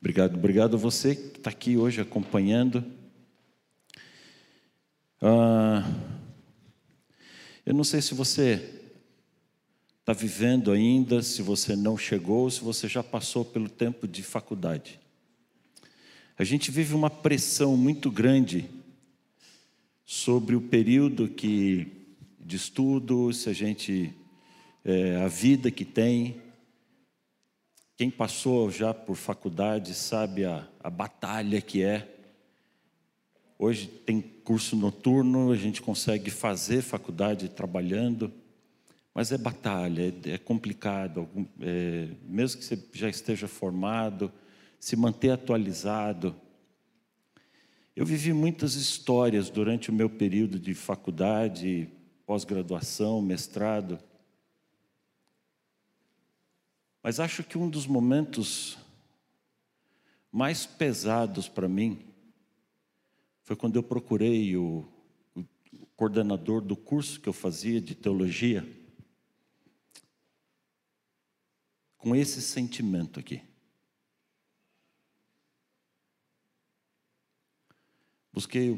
[0.00, 2.84] Obrigado, obrigado a você que está aqui hoje acompanhando.
[5.20, 5.82] Ah,
[7.66, 8.80] eu não sei se você
[9.98, 15.00] está vivendo ainda, se você não chegou, se você já passou pelo tempo de faculdade.
[16.38, 18.70] A gente vive uma pressão muito grande
[20.06, 21.88] sobre o período que
[22.38, 24.14] de estudo, se a gente
[24.84, 26.40] é, a vida que tem.
[27.98, 32.08] Quem passou já por faculdade sabe a, a batalha que é.
[33.58, 38.32] Hoje tem curso noturno, a gente consegue fazer faculdade trabalhando,
[39.12, 41.28] mas é batalha, é, é complicado.
[41.60, 44.30] É, mesmo que você já esteja formado,
[44.78, 46.36] se manter atualizado.
[47.96, 51.88] Eu vivi muitas histórias durante o meu período de faculdade,
[52.24, 53.98] pós-graduação, mestrado.
[57.02, 58.76] Mas acho que um dos momentos
[60.30, 62.04] mais pesados para mim
[63.42, 64.86] foi quando eu procurei o,
[65.34, 65.44] o,
[65.96, 68.66] coordenador do curso que eu fazia de teologia
[71.96, 73.42] com esse sentimento aqui.
[78.32, 78.70] Busquei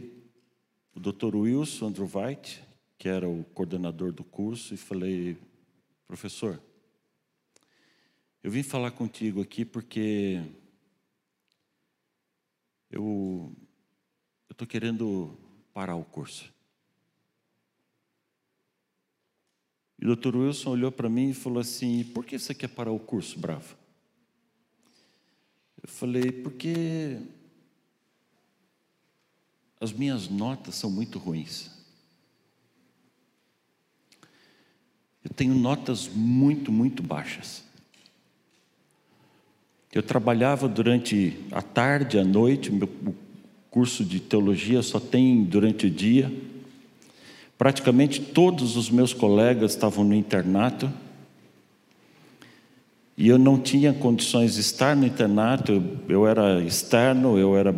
[0.95, 1.35] o, Dr.
[1.35, 2.63] Wilson Andrew White,
[2.97, 5.37] que era o coordenador do curso, e falei,
[6.07, 6.63] professor,
[8.43, 10.43] eu vim falar contigo aqui porque
[12.91, 13.55] eu
[14.51, 15.39] estou querendo
[15.75, 16.53] parar o curso.
[19.99, 22.91] E o doutor Wilson olhou para mim e falou assim: Por que você quer parar
[22.91, 23.77] o curso, bravo?
[25.83, 27.21] Eu falei: Porque
[29.79, 31.71] as minhas notas são muito ruins.
[35.23, 37.70] Eu tenho notas muito, muito baixas.
[39.93, 42.89] Eu trabalhava durante a tarde, a noite, meu
[43.69, 46.33] curso de teologia só tem durante o dia.
[47.59, 50.89] Praticamente todos os meus colegas estavam no internato.
[53.17, 57.75] E eu não tinha condições de estar no internato, eu, era externo, eu era,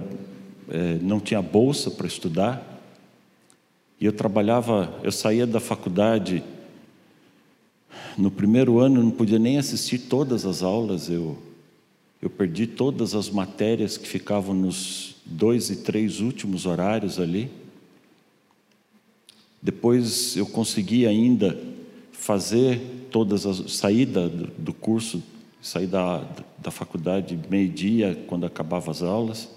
[0.69, 2.62] é, não tinha bolsa para estudar.
[3.99, 6.45] E eu trabalhava, eu saía da faculdade
[8.19, 11.39] no primeiro ano, não podia nem assistir todas as aulas, eu
[12.22, 17.50] eu perdi todas as matérias que ficavam nos dois e três últimos horários ali.
[19.60, 21.60] Depois eu consegui ainda
[22.12, 25.21] fazer todas as saída do curso,
[25.60, 26.25] sair da,
[26.59, 29.49] da faculdade meio-dia, quando acabava as aulas.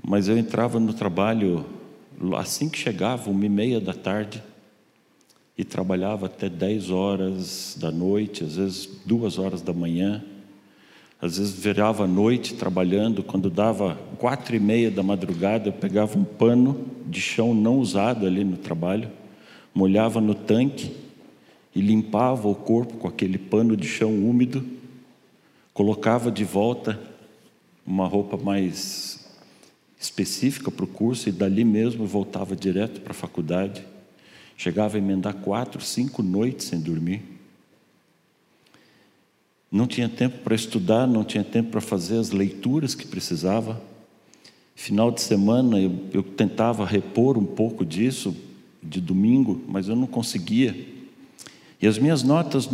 [0.00, 1.66] Mas eu entrava no trabalho
[2.36, 4.40] assim que chegava, uma e meia da tarde
[5.56, 10.22] e trabalhava até 10 horas da noite, às vezes duas horas da manhã,
[11.20, 16.18] às vezes virava a noite trabalhando, quando dava quatro e meia da madrugada, eu pegava
[16.18, 19.10] um pano de chão não usado ali no trabalho,
[19.74, 20.92] molhava no tanque
[21.74, 24.64] e limpava o corpo com aquele pano de chão úmido,
[25.72, 27.00] colocava de volta
[27.86, 29.26] uma roupa mais
[29.98, 33.84] específica para o curso e dali mesmo voltava direto para a faculdade.
[34.56, 37.22] Chegava a emendar quatro, cinco noites sem dormir.
[39.70, 43.82] Não tinha tempo para estudar, não tinha tempo para fazer as leituras que precisava.
[44.76, 48.36] Final de semana eu, eu tentava repor um pouco disso,
[48.82, 50.94] de domingo, mas eu não conseguia.
[51.80, 52.68] E as minhas notas,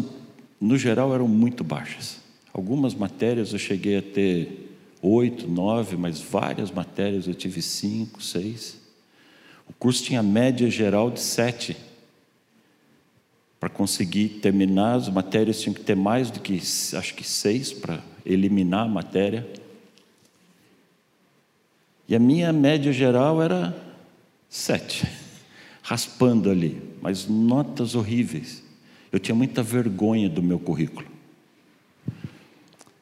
[0.61, 2.21] no geral, eram muito baixas.
[2.53, 8.80] Algumas matérias eu cheguei a ter oito, nove, mas várias matérias eu tive cinco, seis.
[9.81, 11.75] Curso tinha média geral de sete.
[13.59, 17.99] Para conseguir terminar, as matérias tinham que ter mais do que, acho que seis, para
[18.25, 19.49] eliminar a matéria.
[22.07, 23.75] E a minha média geral era
[24.51, 25.09] sete,
[25.81, 28.63] raspando ali, mas notas horríveis.
[29.11, 31.09] Eu tinha muita vergonha do meu currículo.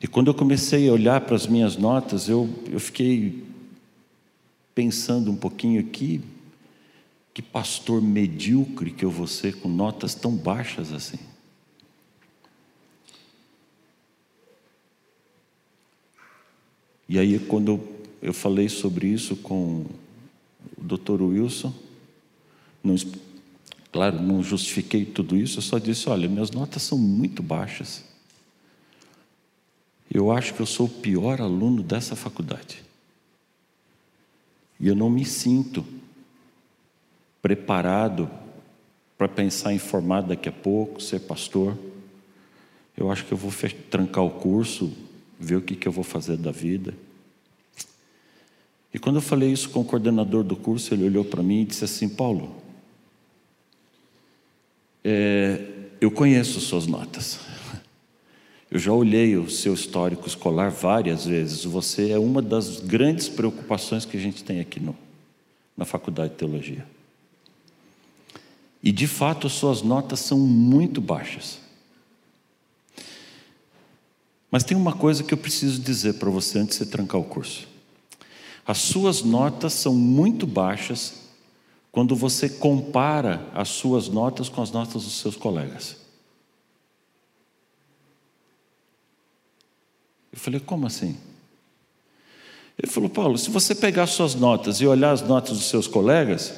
[0.00, 3.42] E quando eu comecei a olhar para as minhas notas, eu, eu fiquei
[4.76, 6.20] pensando um pouquinho aqui,
[7.38, 11.20] que pastor medíocre que eu vou ser com notas tão baixas assim.
[17.08, 17.80] E aí, quando
[18.20, 19.86] eu falei sobre isso com
[20.76, 21.22] o Dr.
[21.22, 21.72] Wilson,
[22.82, 22.96] não,
[23.92, 28.02] claro, não justifiquei tudo isso, eu só disse: olha, minhas notas são muito baixas.
[30.12, 32.82] Eu acho que eu sou o pior aluno dessa faculdade.
[34.80, 35.86] E eu não me sinto
[37.48, 38.28] preparado
[39.16, 41.74] para pensar em formar daqui a pouco, ser pastor.
[42.94, 43.50] Eu acho que eu vou
[43.90, 44.92] trancar o curso
[45.40, 46.92] ver o que, que eu vou fazer da vida.
[48.92, 51.64] E quando eu falei isso com o coordenador do curso, ele olhou para mim e
[51.64, 52.54] disse assim: Paulo,
[55.02, 55.64] é,
[56.02, 57.40] eu conheço suas notas.
[58.70, 61.64] Eu já olhei o seu histórico escolar várias vezes.
[61.64, 64.94] Você é uma das grandes preocupações que a gente tem aqui no,
[65.74, 66.84] na Faculdade de Teologia.
[68.82, 71.58] E de fato, as suas notas são muito baixas.
[74.50, 77.24] Mas tem uma coisa que eu preciso dizer para você antes de você trancar o
[77.24, 77.68] curso.
[78.66, 81.28] As suas notas são muito baixas
[81.90, 85.96] quando você compara as suas notas com as notas dos seus colegas.
[90.32, 91.16] Eu falei, como assim?
[92.80, 96.54] Ele falou, Paulo, se você pegar suas notas e olhar as notas dos seus colegas,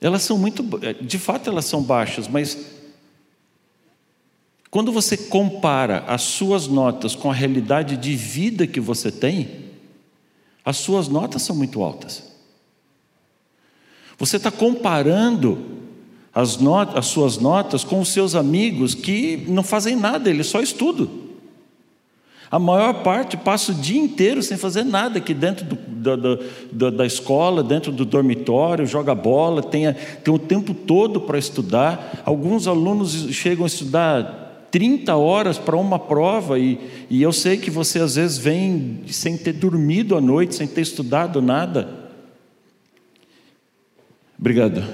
[0.00, 0.64] elas são muito,
[1.00, 2.56] de fato elas são baixas, mas
[4.70, 9.66] quando você compara as suas notas com a realidade de vida que você tem,
[10.64, 12.24] as suas notas são muito altas.
[14.18, 15.78] Você está comparando
[16.34, 20.60] as, not as suas notas com os seus amigos que não fazem nada, eles só
[20.60, 21.27] estudam.
[22.50, 25.76] A maior parte passa o dia inteiro sem fazer nada aqui dentro do,
[26.16, 31.38] do, do, da escola, dentro do dormitório, joga bola, tem, tem o tempo todo para
[31.38, 32.22] estudar.
[32.24, 36.78] Alguns alunos chegam a estudar 30 horas para uma prova, e,
[37.10, 40.82] e eu sei que você às vezes vem sem ter dormido à noite, sem ter
[40.82, 41.88] estudado nada.
[44.38, 44.84] Obrigado.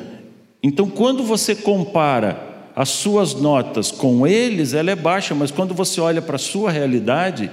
[0.62, 6.00] Então, quando você compara as suas notas com eles, ela é baixa, mas quando você
[6.00, 7.50] olha para a sua realidade,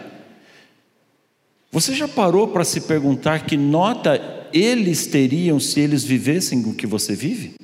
[1.72, 4.20] você já parou para se perguntar que nota
[4.52, 7.56] eles teriam se eles vivessem o que você vive?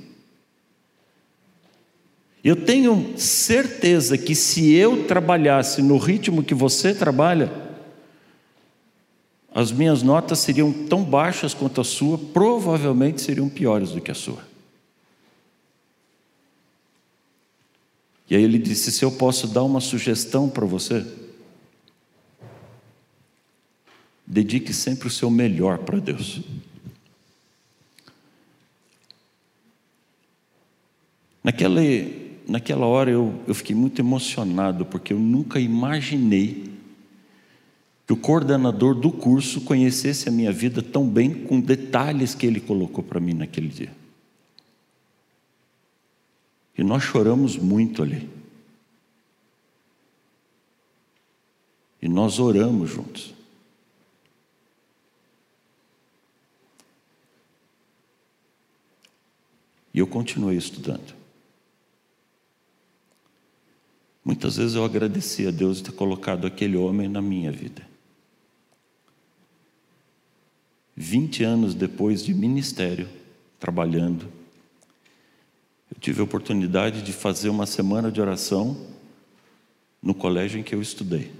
[2.43, 7.51] Eu tenho certeza que se eu trabalhasse no ritmo que você trabalha,
[9.53, 14.15] as minhas notas seriam tão baixas quanto a sua, provavelmente seriam piores do que a
[14.15, 14.46] sua.
[18.29, 21.05] E aí ele disse: Se eu posso dar uma sugestão para você,
[24.25, 26.41] dedique sempre o seu melhor para Deus.
[31.43, 31.79] Naquela,
[32.45, 36.67] naquela hora eu, eu fiquei muito emocionado, porque eu nunca imaginei
[38.05, 42.59] que o coordenador do curso conhecesse a minha vida tão bem, com detalhes que ele
[42.59, 43.91] colocou para mim naquele dia.
[46.77, 48.29] E nós choramos muito ali.
[52.01, 53.33] E nós oramos juntos.
[59.93, 61.15] E eu continuei estudando.
[64.23, 67.87] Muitas vezes eu agradeci a Deus de ter colocado aquele homem na minha vida.
[70.95, 73.09] Vinte anos depois de ministério,
[73.59, 74.36] trabalhando,
[76.07, 78.77] tive a oportunidade de fazer uma semana de oração
[80.01, 81.33] no colégio em que eu estudei,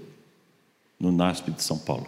[1.00, 2.06] no NASP de São Paulo.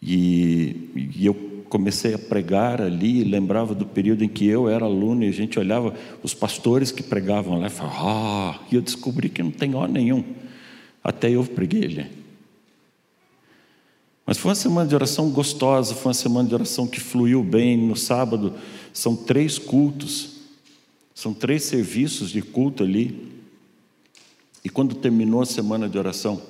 [0.00, 1.34] E, e, eu
[1.68, 5.58] comecei a pregar ali, lembrava do período em que eu era aluno e a gente
[5.58, 9.74] olhava os pastores que pregavam lá e falava, ah, e eu descobri que não tem
[9.74, 10.24] ó nenhum.
[11.02, 12.23] Até eu preguei ali.
[14.26, 17.76] Mas foi uma semana de oração gostosa, foi uma semana de oração que fluiu bem.
[17.76, 18.54] No sábado
[18.92, 20.36] são três cultos,
[21.14, 23.32] são três serviços de culto ali.
[24.64, 26.40] E quando terminou a semana de oração,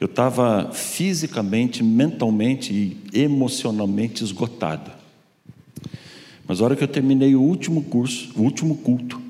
[0.00, 4.90] eu estava fisicamente, mentalmente e emocionalmente esgotado.
[6.46, 9.20] Mas a hora que eu terminei o último curso, o último culto,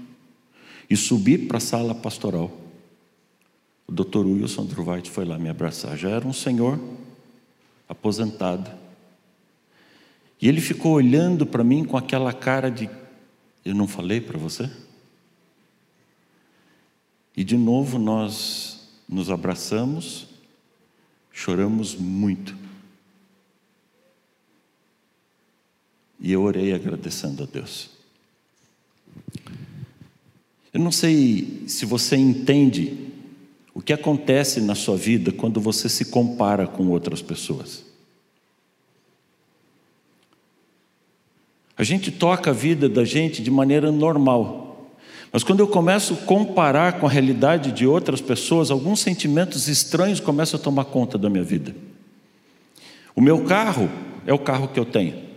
[0.88, 2.52] e subi para a sala pastoral,
[3.88, 5.96] o doutor Wilson Druvite foi lá me abraçar.
[5.96, 6.78] Já era um senhor
[7.88, 8.70] aposentado.
[10.40, 12.88] E ele ficou olhando para mim com aquela cara de:
[13.64, 14.70] Eu não falei para você?
[17.36, 20.26] E de novo nós nos abraçamos,
[21.32, 22.56] choramos muito.
[26.20, 27.90] E eu orei agradecendo a Deus.
[30.72, 33.07] Eu não sei se você entende
[33.78, 37.84] o que acontece na sua vida quando você se compara com outras pessoas?
[41.76, 44.90] A gente toca a vida da gente de maneira normal.
[45.32, 50.18] Mas quando eu começo a comparar com a realidade de outras pessoas, alguns sentimentos estranhos
[50.18, 51.72] começam a tomar conta da minha vida.
[53.14, 53.88] O meu carro
[54.26, 55.27] é o carro que eu tenho.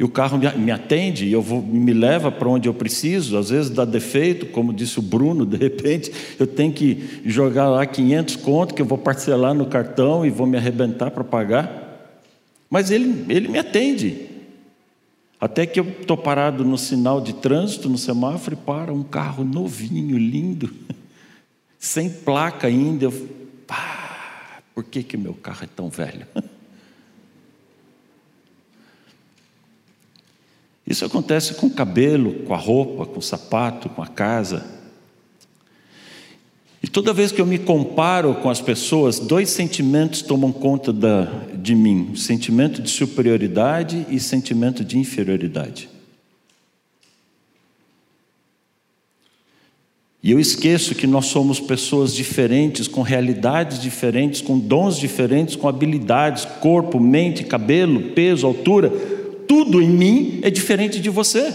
[0.00, 3.50] E o carro me atende e eu vou, me leva para onde eu preciso, às
[3.50, 8.36] vezes dá defeito, como disse o Bruno, de repente eu tenho que jogar lá 500
[8.36, 12.16] conto que eu vou parcelar no cartão e vou me arrebentar para pagar.
[12.70, 14.26] Mas ele, ele me atende.
[15.38, 19.44] Até que eu estou parado no sinal de trânsito, no semáforo, e para um carro
[19.44, 20.70] novinho, lindo,
[21.78, 23.04] sem placa ainda.
[23.04, 23.28] Eu,
[23.66, 26.26] pá, por que, que meu carro é tão velho?
[30.90, 34.66] Isso acontece com o cabelo, com a roupa, com o sapato, com a casa.
[36.82, 41.26] E toda vez que eu me comparo com as pessoas, dois sentimentos tomam conta da,
[41.54, 45.88] de mim: sentimento de superioridade e sentimento de inferioridade.
[50.20, 55.68] E eu esqueço que nós somos pessoas diferentes, com realidades diferentes, com dons diferentes, com
[55.68, 59.19] habilidades, corpo, mente, cabelo, peso, altura
[59.50, 61.52] tudo em mim é diferente de você.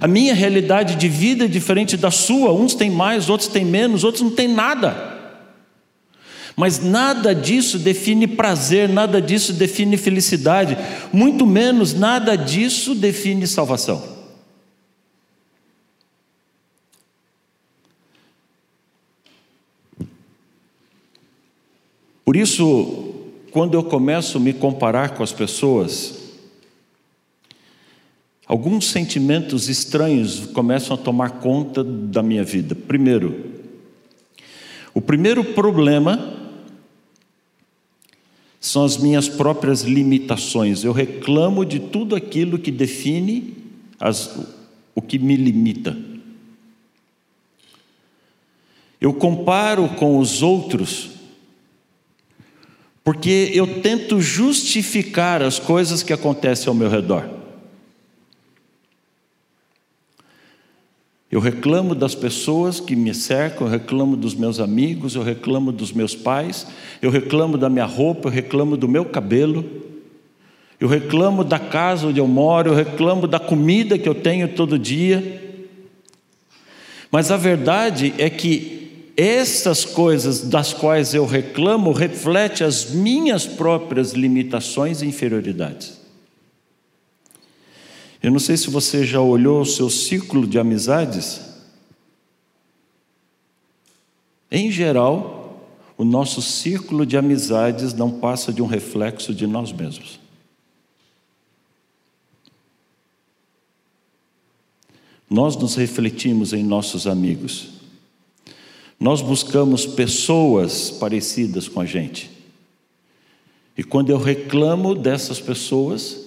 [0.00, 4.04] A minha realidade de vida é diferente da sua, uns têm mais, outros têm menos,
[4.04, 5.18] outros não têm nada.
[6.56, 10.78] Mas nada disso define prazer, nada disso define felicidade,
[11.12, 14.02] muito menos nada disso define salvação.
[22.24, 23.07] Por isso,
[23.50, 26.18] quando eu começo a me comparar com as pessoas,
[28.46, 32.74] alguns sentimentos estranhos começam a tomar conta da minha vida.
[32.74, 33.58] Primeiro,
[34.94, 36.36] o primeiro problema
[38.60, 40.84] são as minhas próprias limitações.
[40.84, 43.54] Eu reclamo de tudo aquilo que define
[44.00, 44.36] as,
[44.94, 45.96] o que me limita.
[49.00, 51.17] Eu comparo com os outros
[53.08, 57.26] porque eu tento justificar as coisas que acontecem ao meu redor.
[61.32, 65.90] Eu reclamo das pessoas que me cercam, eu reclamo dos meus amigos, eu reclamo dos
[65.90, 66.66] meus pais,
[67.00, 69.64] eu reclamo da minha roupa, eu reclamo do meu cabelo,
[70.78, 74.78] eu reclamo da casa onde eu moro, eu reclamo da comida que eu tenho todo
[74.78, 75.64] dia.
[77.10, 78.77] Mas a verdade é que
[79.20, 85.98] essas coisas das quais eu reclamo refletem as minhas próprias limitações e inferioridades.
[88.22, 91.40] Eu não sei se você já olhou o seu ciclo de amizades.
[94.48, 100.20] Em geral, o nosso círculo de amizades não passa de um reflexo de nós mesmos.
[105.28, 107.77] Nós nos refletimos em nossos amigos.
[108.98, 112.30] Nós buscamos pessoas parecidas com a gente.
[113.76, 116.26] E quando eu reclamo dessas pessoas,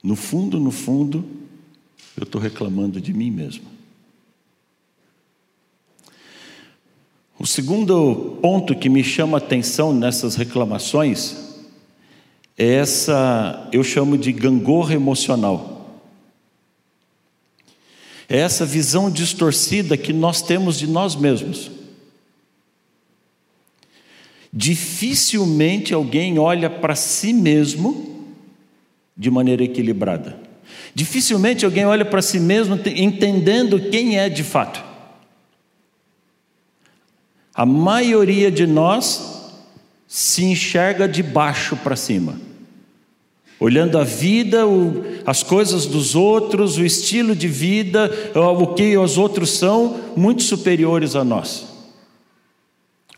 [0.00, 1.24] no fundo, no fundo,
[2.16, 3.64] eu estou reclamando de mim mesmo.
[7.36, 11.36] O segundo ponto que me chama atenção nessas reclamações
[12.56, 15.73] é essa, eu chamo de gangorra emocional.
[18.28, 21.70] É essa visão distorcida que nós temos de nós mesmos.
[24.52, 28.34] Dificilmente alguém olha para si mesmo
[29.16, 30.38] de maneira equilibrada.
[30.94, 34.82] Dificilmente alguém olha para si mesmo entendendo quem é de fato.
[37.54, 39.52] A maioria de nós
[40.06, 42.53] se enxerga de baixo para cima
[43.64, 49.16] olhando a vida, o, as coisas dos outros, o estilo de vida, o que os
[49.16, 51.66] outros são, muito superiores a nós.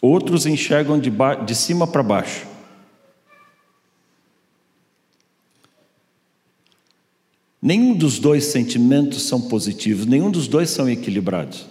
[0.01, 1.11] Outros enxergam de,
[1.45, 2.47] de cima para baixo.
[7.61, 11.67] Nenhum dos dois sentimentos são positivos, nenhum dos dois são equilibrados.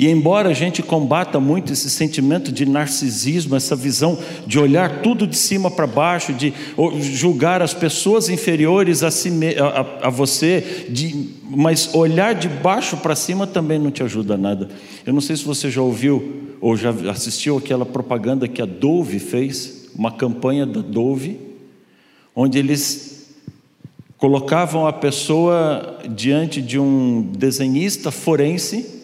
[0.00, 5.26] E embora a gente combata muito esse sentimento de narcisismo, essa visão de olhar tudo
[5.26, 6.54] de cima para baixo, de
[7.02, 13.14] julgar as pessoas inferiores a, si, a, a você, de, mas olhar de baixo para
[13.14, 14.70] cima também não te ajuda nada.
[15.04, 19.18] Eu não sei se você já ouviu ou já assistiu aquela propaganda que a Dove
[19.18, 21.38] fez, uma campanha da Dove,
[22.34, 23.34] onde eles
[24.16, 28.99] colocavam a pessoa diante de um desenhista forense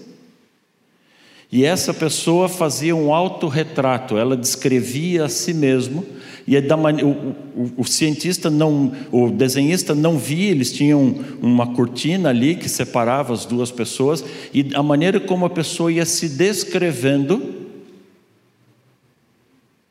[1.51, 6.05] e essa pessoa fazia um autorretrato, ela descrevia a si mesmo,
[6.47, 6.97] e é man...
[7.03, 12.69] o, o, o, cientista não, o desenhista não via, eles tinham uma cortina ali que
[12.69, 17.55] separava as duas pessoas, e a maneira como a pessoa ia se descrevendo,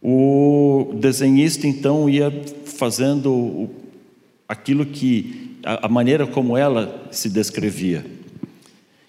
[0.01, 2.31] o desenhista então ia
[2.65, 3.69] fazendo
[4.47, 8.14] aquilo que, a maneira como ela se descrevia.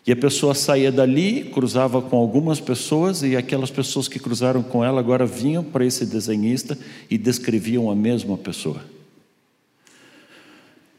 [0.07, 4.85] E a pessoa saía dali, cruzava com algumas pessoas, e aquelas pessoas que cruzaram com
[4.85, 6.79] ela agora vinham para esse desenhista
[7.11, 8.81] e descreviam a mesma pessoa.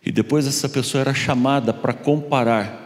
[0.06, 2.86] E depois essa pessoa era chamada para comparar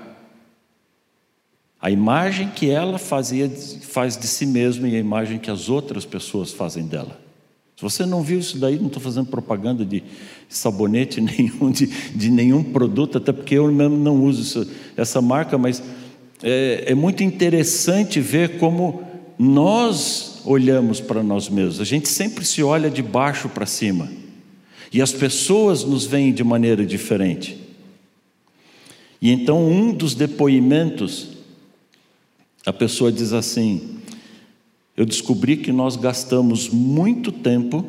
[1.82, 3.50] a imagem que ela fazia,
[3.82, 7.20] faz de si mesma e a imagem que as outras pessoas fazem dela.
[7.76, 10.04] Se você não viu isso daí, não estou fazendo propaganda de
[10.48, 15.82] sabonete nenhum, de, de nenhum produto, até porque eu mesmo não uso essa marca, mas
[16.44, 19.04] é, é muito interessante ver como
[19.38, 21.80] nós olhamos para nós mesmos.
[21.80, 24.10] A gente sempre se olha de baixo para cima.
[24.92, 27.58] E as pessoas nos veem de maneira diferente.
[29.22, 31.30] E então, um dos depoimentos,
[32.66, 34.00] a pessoa diz assim:
[34.98, 37.86] Eu descobri que nós gastamos muito tempo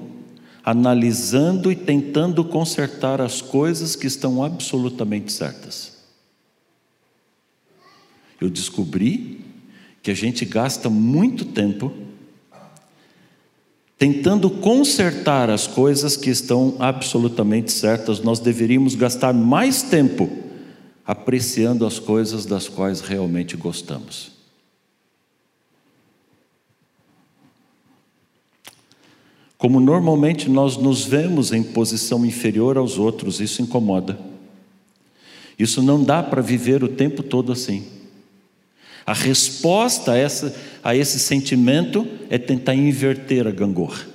[0.65, 5.92] analisando e tentando consertar as coisas que estão absolutamente certas
[8.43, 9.41] eu descobri
[10.03, 11.93] que a gente gasta muito tempo
[13.97, 18.21] tentando consertar as coisas que estão absolutamente certas.
[18.21, 20.29] Nós deveríamos gastar mais tempo
[21.07, 24.33] apreciando as coisas das quais realmente gostamos.
[29.57, 34.19] Como normalmente nós nos vemos em posição inferior aos outros, isso incomoda.
[35.57, 38.02] Isso não dá para viver o tempo todo assim.
[39.05, 44.07] A resposta a, essa, a esse sentimento é tentar inverter a gangorra.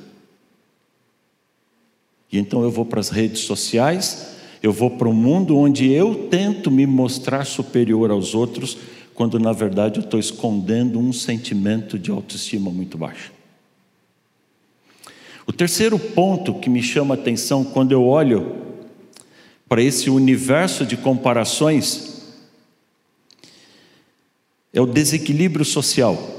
[2.31, 6.27] E então eu vou para as redes sociais, eu vou para um mundo onde eu
[6.29, 8.77] tento me mostrar superior aos outros,
[9.13, 13.31] quando na verdade eu estou escondendo um sentimento de autoestima muito baixo.
[15.45, 18.67] O terceiro ponto que me chama a atenção quando eu olho
[19.67, 22.16] para esse universo de comparações
[24.73, 26.37] é o desequilíbrio social.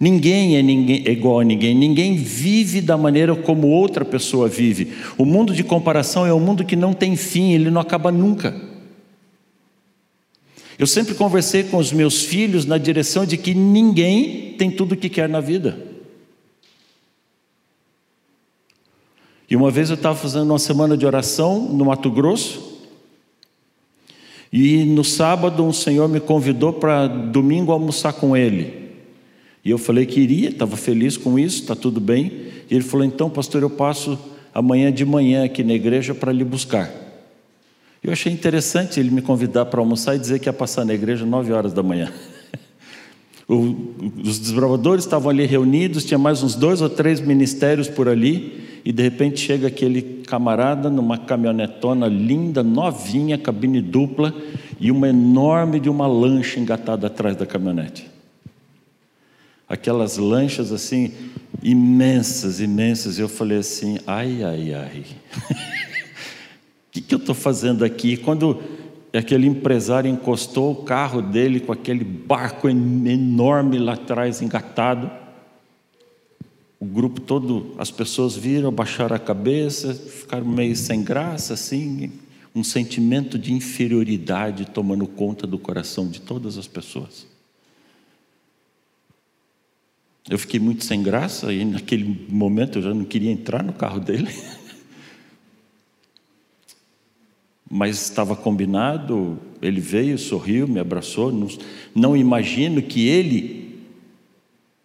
[0.00, 4.92] Ninguém é, ninguém é igual a ninguém, ninguém vive da maneira como outra pessoa vive.
[5.16, 8.54] O mundo de comparação é um mundo que não tem fim, ele não acaba nunca.
[10.78, 14.96] Eu sempre conversei com os meus filhos na direção de que ninguém tem tudo o
[14.96, 15.84] que quer na vida.
[19.50, 22.67] E uma vez eu estava fazendo uma semana de oração no Mato Grosso,
[24.52, 28.88] e no sábado um senhor me convidou para domingo almoçar com ele.
[29.64, 32.32] E eu falei que iria, estava feliz com isso, está tudo bem.
[32.70, 34.18] E ele falou: então, pastor, eu passo
[34.54, 36.90] amanhã de manhã aqui na igreja para lhe buscar.
[38.02, 41.26] Eu achei interessante ele me convidar para almoçar e dizer que ia passar na igreja
[41.26, 42.12] nove horas da manhã.
[43.48, 48.92] os desbravadores estavam ali reunidos, tinha mais uns dois ou três ministérios por ali e
[48.92, 54.34] de repente chega aquele camarada numa caminhonetona linda, novinha, cabine dupla
[54.78, 58.06] e uma enorme de uma lancha engatada atrás da caminhonete.
[59.66, 61.12] Aquelas lanchas assim,
[61.62, 63.18] imensas, imensas.
[63.18, 65.04] E eu falei assim: ai, ai, ai.
[66.88, 68.16] O que, que eu estou fazendo aqui?
[68.16, 68.60] Quando
[69.18, 75.10] aquele empresário encostou o carro dele com aquele barco enorme lá atrás engatado,
[76.80, 82.12] o grupo todo, as pessoas viram, baixaram a cabeça, ficaram meio sem graça, assim,
[82.54, 87.26] um sentimento de inferioridade tomando conta do coração de todas as pessoas.
[90.30, 93.98] Eu fiquei muito sem graça e naquele momento eu já não queria entrar no carro
[93.98, 94.28] dele.
[97.70, 101.30] Mas estava combinado, ele veio, sorriu, me abraçou.
[101.30, 101.48] Não,
[101.94, 103.78] não imagino que ele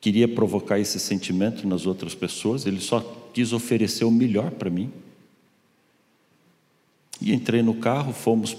[0.02, 3.00] queria provocar esse sentimento nas outras pessoas, ele só
[3.34, 4.91] quis oferecer o melhor para mim.
[7.22, 8.58] E entrei no carro, fomos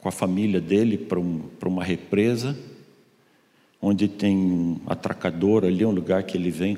[0.00, 2.58] com a família dele para um, uma represa,
[3.80, 6.76] onde tem um atracador ali, um lugar que ele vem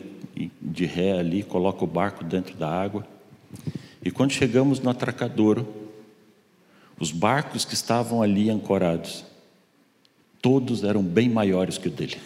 [0.60, 3.06] de ré ali, coloca o barco dentro da água.
[4.04, 5.66] E quando chegamos no atracadouro,
[6.98, 9.24] os barcos que estavam ali ancorados,
[10.40, 12.16] todos eram bem maiores que o dele.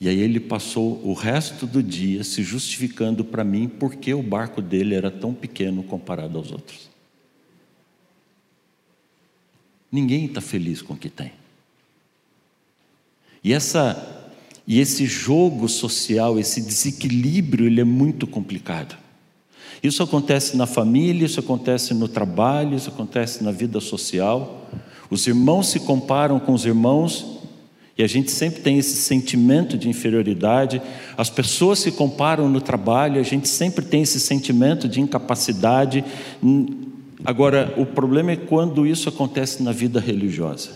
[0.00, 4.62] E aí ele passou o resto do dia se justificando para mim porque o barco
[4.62, 6.88] dele era tão pequeno comparado aos outros.
[9.90, 11.32] Ninguém está feliz com o que tem.
[13.42, 14.18] E essa
[14.70, 18.98] e esse jogo social, esse desequilíbrio, ele é muito complicado.
[19.82, 24.68] Isso acontece na família, isso acontece no trabalho, isso acontece na vida social.
[25.10, 27.38] Os irmãos se comparam com os irmãos
[27.98, 30.80] E a gente sempre tem esse sentimento de inferioridade,
[31.16, 36.04] as pessoas se comparam no trabalho, a gente sempre tem esse sentimento de incapacidade.
[37.24, 40.70] Agora, o problema é quando isso acontece na vida religiosa.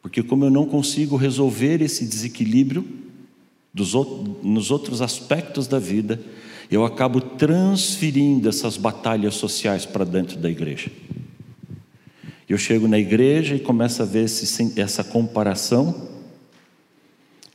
[0.00, 3.03] Porque, como eu não consigo resolver esse desequilíbrio
[3.74, 3.92] dos,
[4.42, 6.20] nos outros aspectos da vida,
[6.70, 10.90] eu acabo transferindo essas batalhas sociais para dentro da igreja.
[12.48, 16.08] Eu chego na igreja e começo a ver esse, essa comparação.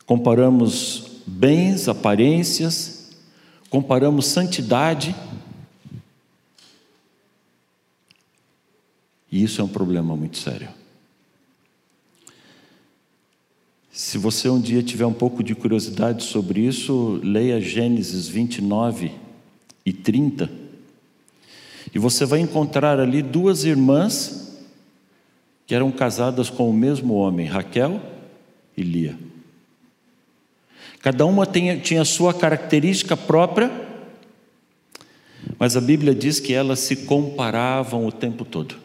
[0.05, 3.15] Comparamos bens, aparências,
[3.69, 5.15] comparamos santidade.
[9.32, 10.78] E isso é um problema muito sério.
[14.01, 19.12] Se você um dia tiver um pouco de curiosidade sobre isso, leia Gênesis 29
[19.85, 20.49] e 30.
[21.93, 24.57] E você vai encontrar ali duas irmãs
[25.67, 28.01] que eram casadas com o mesmo homem, Raquel
[28.77, 29.19] e Lia.
[31.01, 33.69] Cada uma tinha, sua característica própria,
[35.57, 38.77] mas a Bíblia diz que elas se comparavam o tempo todo.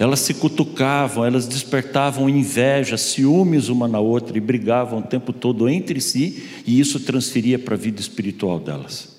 [0.00, 5.68] Elas se cutucavam, elas despertavam inveja, ciúmes uma na outra e brigavam o tempo todo
[5.68, 9.10] entre si, e isso transferia para a vida espiritual delas.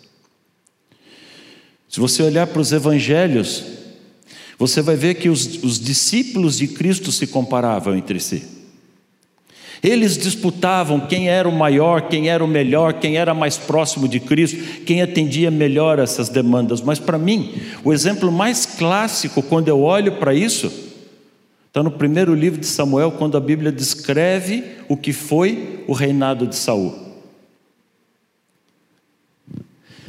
[1.87, 3.63] Se você olhar para os evangelhos,
[4.57, 8.60] você vai ver que os, os discípulos de Cristo se comparavam entre si.
[9.83, 14.19] Eles disputavam quem era o maior, quem era o melhor, quem era mais próximo de
[14.19, 16.81] Cristo, quem atendia melhor essas demandas.
[16.81, 20.71] Mas para mim, o exemplo mais clássico, quando eu olho para isso,
[21.67, 26.45] está no primeiro livro de Samuel, quando a Bíblia descreve o que foi o reinado
[26.45, 27.00] de Saul.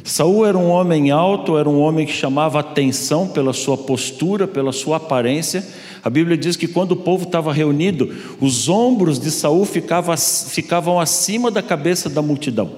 [0.03, 4.73] Saul era um homem alto, era um homem que chamava atenção pela sua postura, pela
[4.73, 5.65] sua aparência.
[6.03, 11.49] A Bíblia diz que quando o povo estava reunido, os ombros de Saul ficavam, acima
[11.49, 12.69] da cabeça da multidão.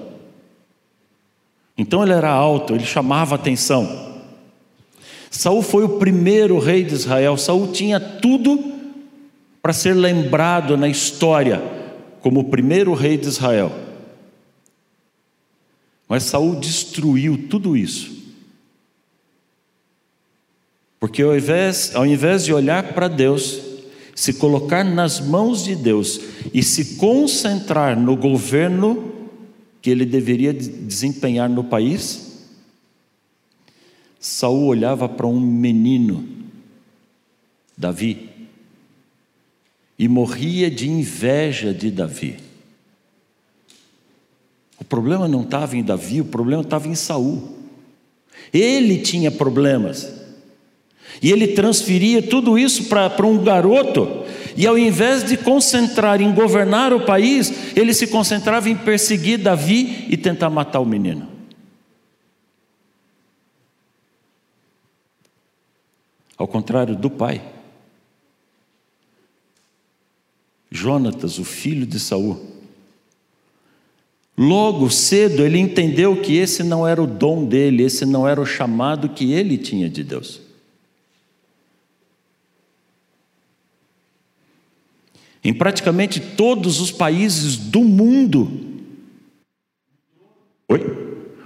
[1.76, 4.14] Então ele era alto, ele chamava atenção.
[5.28, 7.36] Saul foi o primeiro rei de Israel.
[7.36, 8.72] Saul tinha tudo
[9.60, 11.60] para ser lembrado na história
[12.20, 13.85] como o primeiro rei de Israel.
[16.08, 18.14] Mas Saul destruiu tudo isso.
[21.00, 23.60] Porque ao invés, ao invés de olhar para Deus,
[24.14, 26.20] se colocar nas mãos de Deus
[26.54, 29.12] e se concentrar no governo
[29.82, 32.48] que ele deveria desempenhar no país,
[34.18, 36.26] Saul olhava para um menino,
[37.76, 38.30] Davi,
[39.98, 42.45] e morria de inveja de Davi.
[44.86, 47.42] O problema não estava em Davi, o problema estava em Saul.
[48.52, 50.08] Ele tinha problemas.
[51.20, 54.24] E ele transferia tudo isso para um garoto,
[54.56, 60.06] e ao invés de concentrar em governar o país, ele se concentrava em perseguir Davi
[60.08, 61.26] e tentar matar o menino.
[66.38, 67.42] Ao contrário do pai.
[70.70, 72.55] Jonatas, o filho de Saul,
[74.38, 78.44] Logo cedo ele entendeu que esse não era o dom dele, esse não era o
[78.44, 80.42] chamado que ele tinha de Deus.
[85.42, 88.50] Em praticamente todos os países do mundo,
[90.68, 90.80] Oi?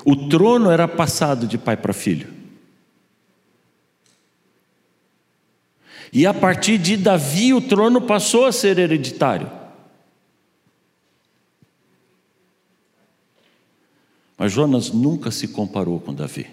[0.05, 2.41] o trono era passado de pai para filho.
[6.13, 9.60] E a partir de Davi, o trono passou a ser hereditário.
[14.41, 16.47] Mas Jonas nunca se comparou com Davi.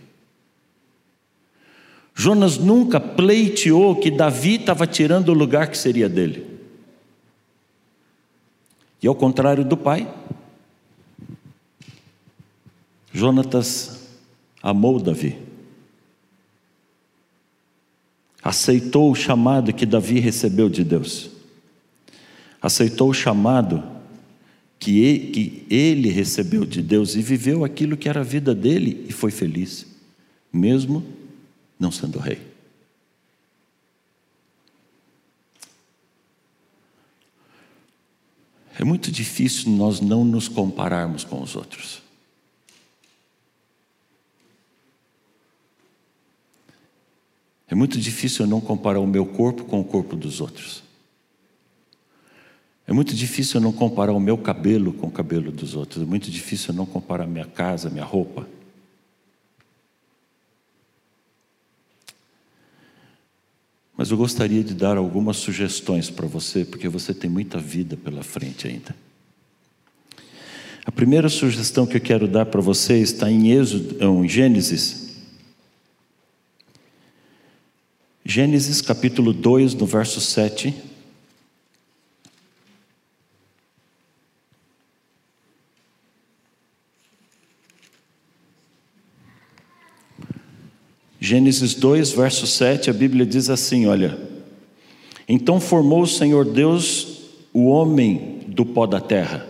[2.13, 6.59] Jonas nunca pleiteou que Davi estava tirando o lugar que seria dele.
[9.01, 10.13] E ao contrário do pai,
[13.13, 14.19] Jonatas
[14.61, 15.39] amou Davi.
[18.43, 21.29] Aceitou o chamado que Davi recebeu de Deus.
[22.61, 23.96] Aceitou o chamado
[24.79, 29.31] que ele recebeu de Deus e viveu aquilo que era a vida dele e foi
[29.31, 29.85] feliz,
[30.51, 31.03] mesmo
[31.79, 32.39] não sendo rei.
[38.79, 42.03] É muito difícil nós não nos compararmos com os outros.
[47.67, 50.86] É muito difícil eu não comparar o meu corpo com o corpo dos outros.
[52.87, 56.01] É muito difícil eu não comparar o meu cabelo com o cabelo dos outros.
[56.01, 58.47] É muito difícil eu não comparar minha casa, minha roupa.
[63.97, 68.23] Mas eu gostaria de dar algumas sugestões para você, porque você tem muita vida pela
[68.23, 68.95] frente ainda.
[70.85, 75.17] A primeira sugestão que eu quero dar para você está em Êxodo, em Gênesis.
[78.23, 80.86] Gênesis capítulo 2, no verso 7.
[91.27, 94.17] Gênesis 2, verso 7, a Bíblia diz assim: Olha,
[95.27, 97.17] então formou o Senhor Deus
[97.51, 99.45] o homem do pó da terra,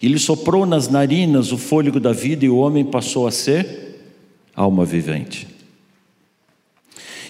[0.00, 4.00] e lhe soprou nas narinas o fôlego da vida, e o homem passou a ser
[4.56, 5.46] alma vivente.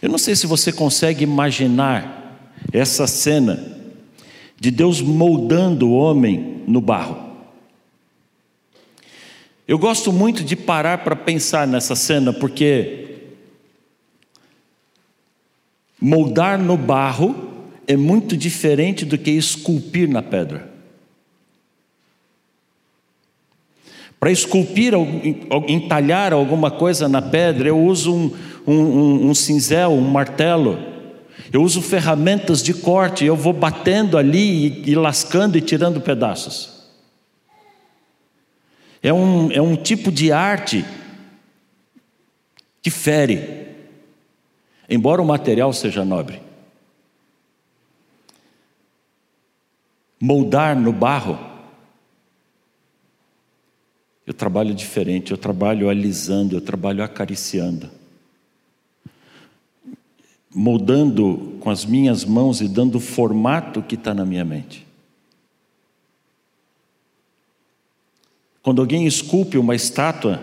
[0.00, 3.76] Eu não sei se você consegue imaginar essa cena
[4.56, 7.26] de Deus moldando o homem no barro.
[9.66, 13.07] Eu gosto muito de parar para pensar nessa cena, porque
[16.00, 17.34] Moldar no barro
[17.86, 20.68] é muito diferente do que esculpir na pedra.
[24.20, 24.94] Para esculpir,
[25.68, 30.78] entalhar alguma coisa na pedra, eu uso um, um, um, cinzel, um martelo.
[31.52, 36.78] Eu uso ferramentas de corte, eu vou batendo ali e, e lascando e tirando pedaços.
[39.02, 40.84] É um, é um tipo de arte
[42.82, 43.67] que fere
[44.88, 46.40] embora o material seja nobre.
[50.20, 51.38] Moldar no barro,
[54.26, 57.90] eu trabalho diferente, eu trabalho alisando, eu trabalho acariciando.
[60.54, 64.86] Moldando com as minhas mãos e dando o formato que está na minha mente.
[68.62, 70.42] Quando alguém esculpe uma estátua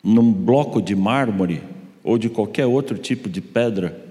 [0.00, 1.62] num bloco de mármore,
[2.02, 4.06] ou de qualquer outro tipo de pedra,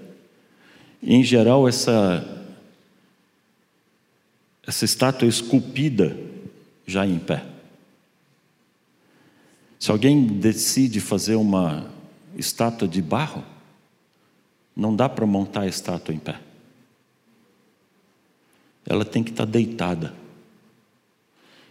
[1.02, 2.36] em geral essa
[4.66, 6.16] essa estátua esculpida
[6.86, 7.44] já em pé.
[9.78, 11.90] Se alguém decide fazer uma
[12.36, 13.44] estátua de barro,
[14.76, 16.38] não dá para montar a estátua em pé.
[18.86, 20.14] Ela tem que estar deitada.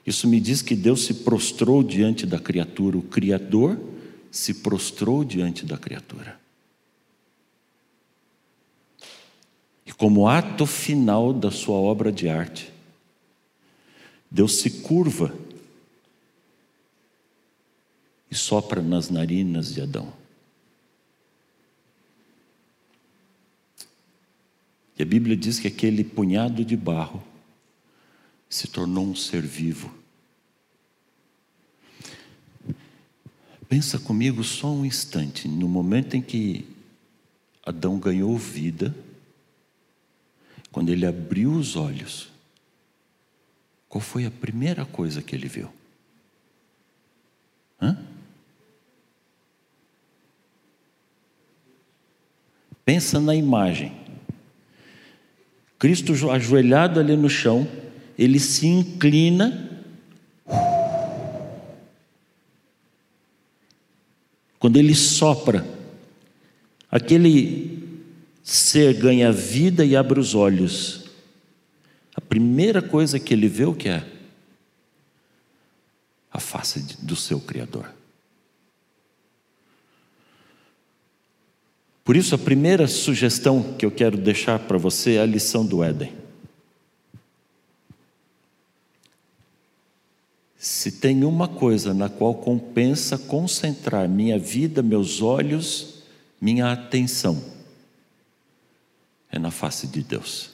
[0.05, 3.79] Isso me diz que Deus se prostrou diante da criatura, o Criador
[4.31, 6.39] se prostrou diante da criatura.
[9.85, 12.71] E como ato final da sua obra de arte,
[14.29, 15.33] Deus se curva
[18.29, 20.13] e sopra nas narinas de Adão.
[24.97, 27.23] E a Bíblia diz que aquele punhado de barro
[28.49, 29.98] se tornou um ser vivo.
[33.69, 36.65] Pensa comigo só um instante, no momento em que
[37.63, 38.95] Adão ganhou vida,
[40.71, 42.29] quando ele abriu os olhos,
[43.88, 45.71] qual foi a primeira coisa que ele viu?
[47.79, 47.95] Hã?
[52.84, 53.95] Pensa na imagem.
[55.77, 57.69] Cristo ajoelhado ali no chão,
[58.17, 59.68] ele se inclina
[64.60, 65.65] Quando ele sopra,
[66.91, 67.88] aquele
[68.43, 71.06] ser ganha vida e abre os olhos.
[72.13, 74.06] A primeira coisa que ele vê o que é?
[76.32, 77.89] A face do seu Criador.
[82.04, 85.84] Por isso, a primeira sugestão que eu quero deixar para você é a lição do
[85.84, 86.18] Éden.
[90.62, 96.04] Se tem uma coisa na qual compensa concentrar minha vida, meus olhos,
[96.39, 97.41] minha atenção,
[99.32, 100.50] é na face de Deus.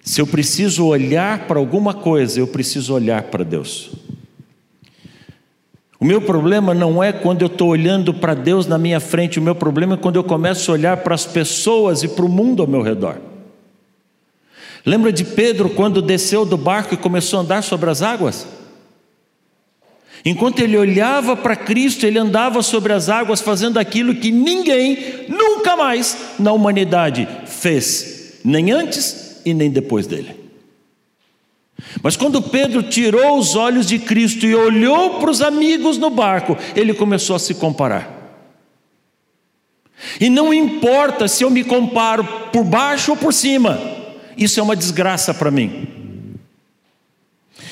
[0.00, 3.90] Se eu preciso olhar para alguma coisa, eu preciso olhar para Deus.
[5.98, 9.42] O meu problema não é quando eu estou olhando para Deus na minha frente, o
[9.42, 12.62] meu problema é quando eu começo a olhar para as pessoas e para o mundo
[12.62, 13.20] ao meu redor.
[14.86, 18.46] Lembra de Pedro quando desceu do barco e começou a andar sobre as águas?
[20.24, 25.76] Enquanto ele olhava para Cristo, ele andava sobre as águas fazendo aquilo que ninguém nunca
[25.76, 30.36] mais na humanidade fez, nem antes e nem depois dele.
[32.00, 36.56] Mas quando Pedro tirou os olhos de Cristo e olhou para os amigos no barco,
[36.76, 38.14] ele começou a se comparar.
[40.20, 43.95] E não importa se eu me comparo por baixo ou por cima,
[44.36, 45.88] isso é uma desgraça para mim.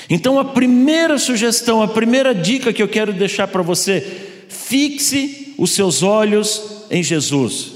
[0.08, 4.00] Então, a primeira sugestão, a primeira dica que eu quero deixar para você,
[4.48, 7.72] fixe os seus olhos em Jesus.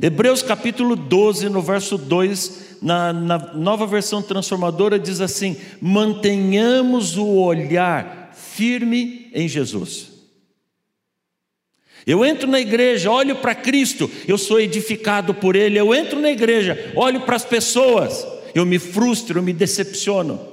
[0.00, 7.26] Hebreus capítulo 12, no verso 2, na, na nova versão transformadora, diz assim: mantenhamos o
[7.26, 10.13] olhar firme em Jesus.
[12.06, 15.78] Eu entro na igreja, olho para Cristo, eu sou edificado por Ele.
[15.78, 20.52] Eu entro na igreja, olho para as pessoas, eu me frustro, eu me decepciono.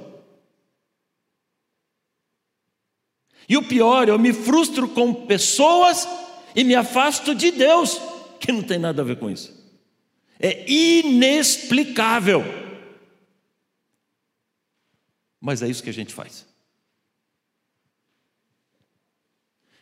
[3.48, 6.08] E o pior, eu me frustro com pessoas
[6.54, 8.00] e me afasto de Deus,
[8.40, 9.52] que não tem nada a ver com isso.
[10.40, 12.42] É inexplicável.
[15.40, 16.46] Mas é isso que a gente faz.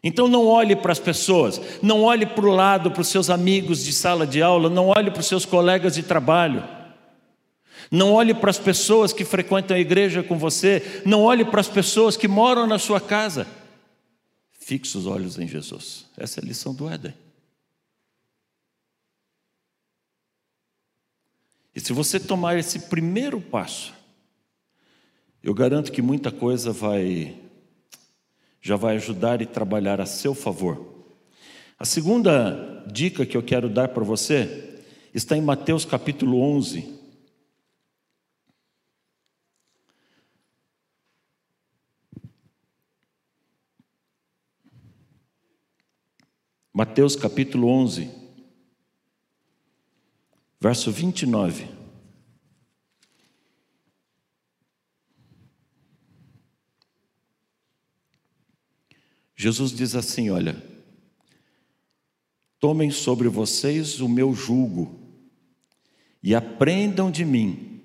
[0.03, 3.85] Então não olhe para as pessoas, não olhe para o lado, para os seus amigos
[3.85, 6.67] de sala de aula, não olhe para os seus colegas de trabalho,
[7.91, 11.69] não olhe para as pessoas que frequentam a igreja com você, não olhe para as
[11.69, 13.47] pessoas que moram na sua casa.
[14.59, 16.07] Fixe os olhos em Jesus.
[16.17, 17.13] Essa é a lição do Éden.
[21.75, 23.93] E se você tomar esse primeiro passo,
[25.43, 27.37] eu garanto que muita coisa vai
[28.61, 31.05] já vai ajudar e trabalhar a seu favor.
[31.79, 34.83] A segunda dica que eu quero dar para você
[35.15, 37.01] está em Mateus capítulo 11.
[46.73, 48.11] Mateus capítulo 11,
[50.61, 51.80] verso 29.
[59.41, 60.55] Jesus diz assim: Olha,
[62.59, 65.01] tomem sobre vocês o meu jugo
[66.23, 67.81] e aprendam de mim,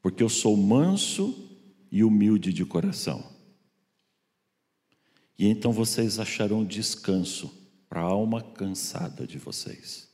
[0.00, 1.50] porque eu sou manso
[1.90, 3.28] e humilde de coração.
[5.36, 7.52] E então vocês acharão descanso
[7.88, 10.08] para a alma cansada de vocês.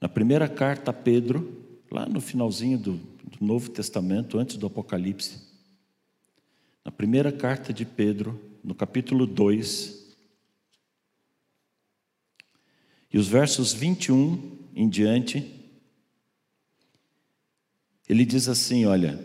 [0.00, 5.38] Na primeira carta a Pedro, lá no finalzinho do, do Novo Testamento, antes do Apocalipse,
[6.84, 10.06] na primeira carta de Pedro, no capítulo 2,
[13.12, 15.48] e os versos 21 em diante,
[18.08, 19.24] ele diz assim: olha,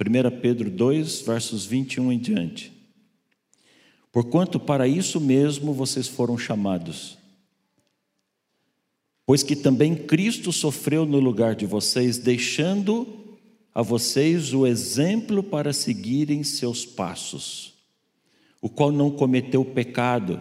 [0.00, 2.72] 1 Pedro 2, versos 21 em diante.
[4.12, 7.18] Porquanto para isso mesmo vocês foram chamados,
[9.26, 13.36] pois que também Cristo sofreu no lugar de vocês, deixando
[13.74, 17.76] a vocês o exemplo para seguirem seus passos
[18.60, 20.40] o qual não cometeu pecado,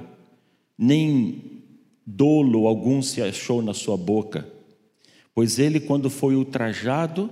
[0.77, 1.63] nem
[2.05, 4.47] dolo algum se achou na sua boca,
[5.35, 7.29] pois ele, quando foi ultrajado,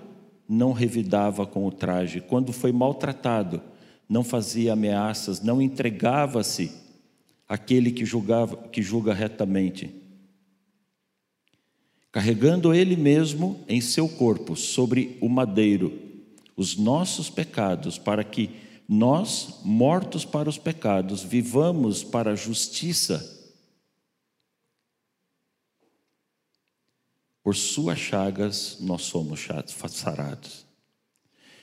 [0.48, 3.62] não revidava com o traje, quando foi maltratado,
[4.08, 6.72] não fazia ameaças, não entregava-se
[7.48, 9.90] àquele que, julgava, que julga retamente.
[12.12, 15.92] Carregando ele mesmo em seu corpo, sobre o madeiro,
[16.56, 18.52] os nossos pecados, para que
[18.88, 23.34] nós, mortos para os pecados, vivamos para a justiça.
[27.42, 29.48] Por suas chagas nós somos
[29.90, 30.66] sarados.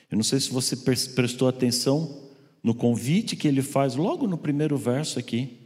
[0.09, 2.31] Eu não sei se você prestou atenção
[2.61, 5.57] no convite que ele faz logo no primeiro verso aqui.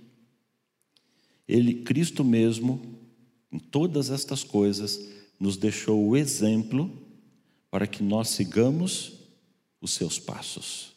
[1.47, 2.81] Ele, Cristo mesmo,
[3.51, 4.99] em todas estas coisas,
[5.39, 6.91] nos deixou o exemplo
[7.69, 9.13] para que nós sigamos
[9.79, 10.96] os seus passos.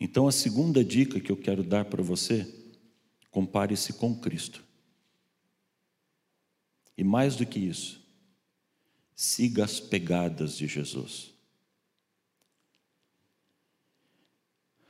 [0.00, 2.50] Então, a segunda dica que eu quero dar para você,
[3.30, 4.64] compare-se com Cristo.
[6.96, 8.00] E mais do que isso,
[9.14, 11.34] siga as pegadas de Jesus.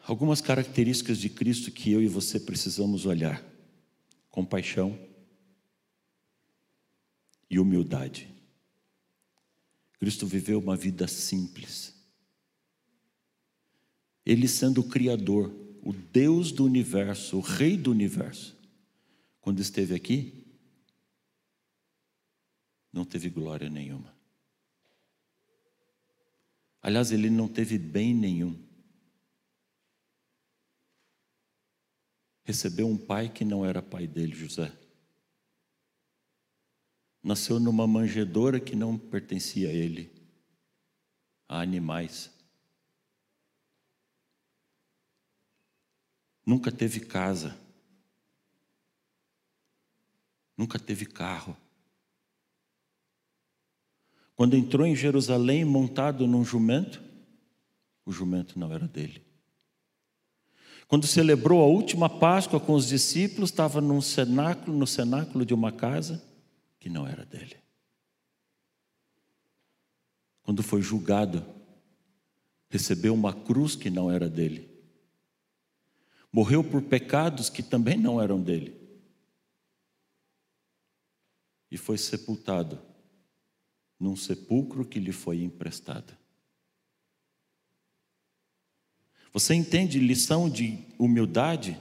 [0.06, 3.44] Algumas características de Cristo que eu e você precisamos olhar:
[4.30, 4.98] compaixão
[7.50, 8.32] e humildade.
[9.98, 11.99] Cristo viveu uma vida simples.
[14.24, 15.52] Ele sendo o Criador,
[15.82, 18.56] o Deus do universo, o Rei do universo,
[19.40, 20.46] quando esteve aqui,
[22.92, 24.14] não teve glória nenhuma.
[26.82, 28.58] Aliás, ele não teve bem nenhum.
[32.42, 34.72] Recebeu um pai que não era pai dele, José.
[37.22, 40.10] Nasceu numa manjedoura que não pertencia a ele,
[41.46, 42.30] a animais.
[46.44, 47.56] Nunca teve casa.
[50.56, 51.56] Nunca teve carro.
[54.34, 57.02] Quando entrou em Jerusalém montado num jumento,
[58.04, 59.22] o jumento não era dele.
[60.88, 65.70] Quando celebrou a última Páscoa com os discípulos, estava num cenáculo, no cenáculo de uma
[65.70, 66.22] casa
[66.80, 67.60] que não era dele.
[70.50, 71.46] quando foi julgado,
[72.68, 74.68] recebeu uma cruz que não era dele.
[76.32, 78.78] Morreu por pecados que também não eram dele.
[81.70, 82.80] E foi sepultado
[83.98, 86.16] num sepulcro que lhe foi emprestado.
[89.32, 91.78] Você entende lição de humildade,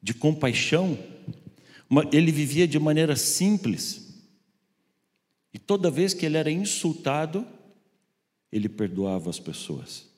[0.00, 0.98] de compaixão?
[2.12, 4.22] Ele vivia de maneira simples.
[5.52, 7.46] E toda vez que ele era insultado,
[8.50, 10.13] ele perdoava as pessoas.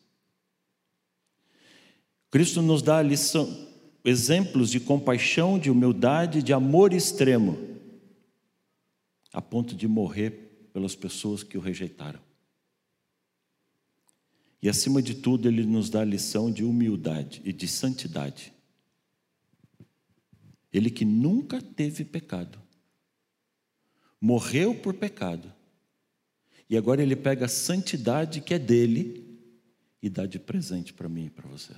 [2.30, 3.68] Cristo nos dá lição,
[4.04, 7.56] exemplos de compaixão, de humildade, de amor extremo,
[9.32, 12.20] a ponto de morrer pelas pessoas que o rejeitaram.
[14.60, 18.52] E acima de tudo, ele nos dá lição de humildade e de santidade.
[20.72, 22.58] Ele que nunca teve pecado,
[24.20, 25.52] morreu por pecado,
[26.68, 29.38] e agora ele pega a santidade que é dele
[30.02, 31.72] e dá de presente para mim e para você.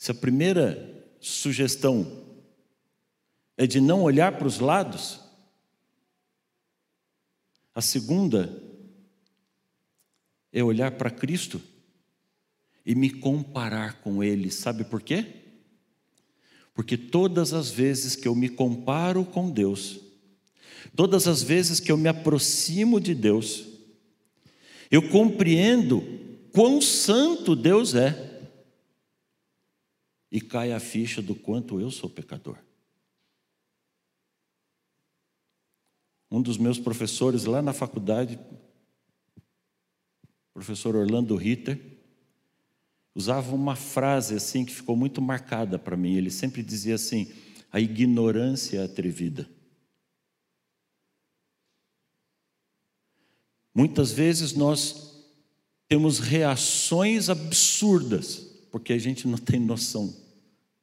[0.00, 2.24] Se a primeira sugestão
[3.54, 5.20] é de não olhar para os lados,
[7.74, 8.50] a segunda
[10.50, 11.60] é olhar para Cristo
[12.86, 14.50] e me comparar com Ele.
[14.50, 15.26] Sabe por quê?
[16.72, 20.00] Porque todas as vezes que eu me comparo com Deus,
[20.96, 23.66] todas as vezes que eu me aproximo de Deus,
[24.90, 26.02] eu compreendo
[26.54, 28.29] quão santo Deus é
[30.30, 32.58] e cai a ficha do quanto eu sou pecador.
[36.30, 38.38] Um dos meus professores lá na faculdade,
[40.54, 41.98] professor Orlando Ritter,
[43.14, 46.14] usava uma frase assim que ficou muito marcada para mim.
[46.14, 47.32] Ele sempre dizia assim:
[47.72, 49.50] a ignorância é atrevida.
[53.74, 55.24] Muitas vezes nós
[55.88, 60.14] temos reações absurdas, porque a gente não tem noção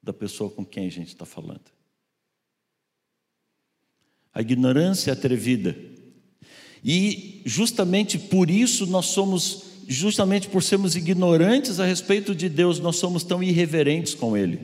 [0.02, 1.78] da pessoa com quem a gente está falando
[4.38, 5.76] a ignorância atrevida.
[6.86, 12.98] E justamente por isso nós somos, justamente por sermos ignorantes a respeito de Deus, nós
[12.98, 14.60] somos tão irreverentes com Ele.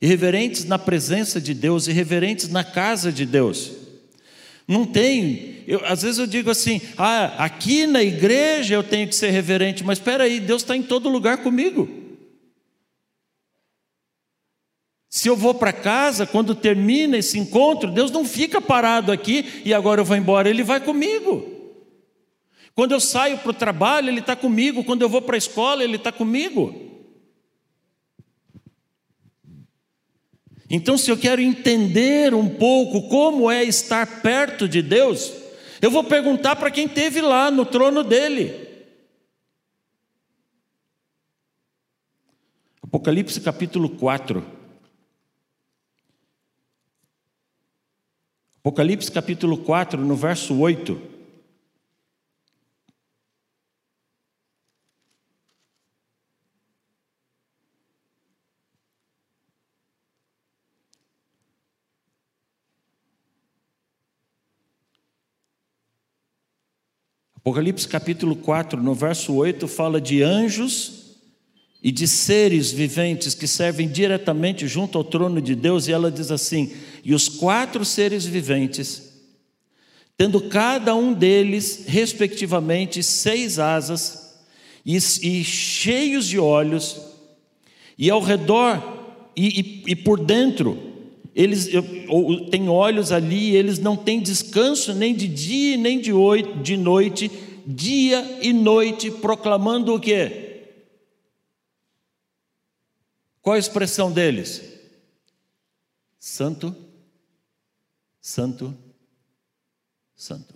[0.00, 3.72] Irreverentes na presença de Deus, irreverentes na casa de Deus.
[4.68, 9.16] Não tem, eu, às vezes eu digo assim, ah, aqui na igreja eu tenho que
[9.16, 11.97] ser reverente, mas espera aí, Deus está em todo lugar comigo.
[15.08, 19.72] Se eu vou para casa, quando termina esse encontro, Deus não fica parado aqui e
[19.72, 21.56] agora eu vou embora, Ele vai comigo.
[22.74, 24.84] Quando eu saio para o trabalho, Ele está comigo.
[24.84, 26.88] Quando eu vou para a escola, Ele está comigo.
[30.70, 35.32] Então, se eu quero entender um pouco como é estar perto de Deus,
[35.80, 38.68] eu vou perguntar para quem esteve lá no trono dele.
[42.82, 44.57] Apocalipse capítulo 4.
[48.68, 51.00] Apocalipse capítulo 4, no verso 8.
[67.36, 70.97] Apocalipse capítulo 4, no verso 8, fala de anjos
[71.82, 76.30] e de seres viventes que servem diretamente junto ao trono de Deus, e ela diz
[76.30, 76.72] assim:
[77.04, 79.12] e os quatro seres viventes,
[80.16, 84.36] tendo cada um deles, respectivamente, seis asas,
[84.84, 87.00] e, e cheios de olhos,
[87.96, 88.98] e ao redor
[89.36, 90.76] e, e, e por dentro,
[91.34, 91.70] eles
[92.50, 97.30] têm olhos ali, eles não têm descanso nem de dia nem de noite,
[97.64, 100.47] dia e noite, proclamando o quê?
[103.48, 104.62] Qual a expressão deles?
[106.18, 106.76] Santo,
[108.20, 108.76] Santo,
[110.14, 110.54] Santo.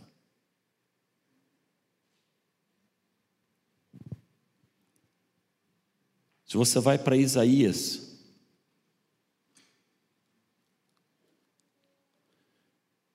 [6.45, 8.20] Se você vai para Isaías,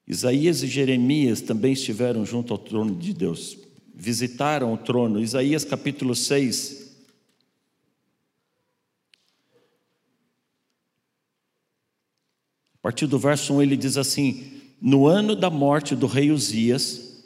[0.07, 3.55] Isaías e Jeremias também estiveram junto ao trono de Deus,
[3.93, 5.21] visitaram o trono.
[5.21, 6.86] Isaías capítulo 6,
[12.87, 17.21] partir do verso 1 ele diz assim: No ano da morte do rei Uzias,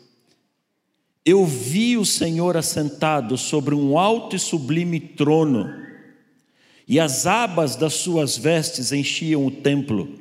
[1.24, 5.72] eu vi o Senhor assentado sobre um alto e sublime trono,
[6.88, 10.20] e as abas das suas vestes enchiam o templo.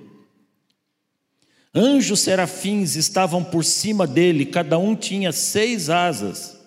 [1.75, 6.61] Anjos serafins estavam por cima dele, cada um tinha seis asas.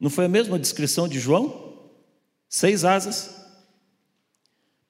[0.00, 1.78] Não foi a mesma descrição de João?
[2.48, 3.43] Seis asas.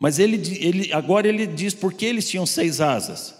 [0.05, 3.35] Mas ele, ele, agora ele diz por que eles tinham seis asas.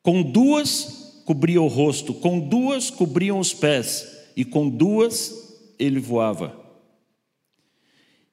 [0.00, 6.56] Com duas cobria o rosto, com duas cobriam os pés, e com duas ele voava.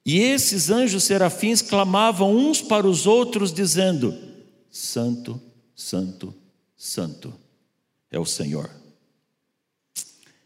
[0.06, 4.16] E esses anjos serafins clamavam uns para os outros, dizendo:
[4.70, 5.42] Santo,
[5.76, 6.32] Santo,
[6.78, 7.34] Santo
[8.12, 8.70] é o Senhor.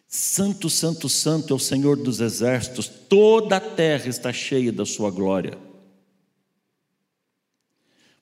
[0.07, 5.11] Santo, Santo, Santo é o Senhor dos exércitos, toda a terra está cheia da sua
[5.11, 5.72] glória.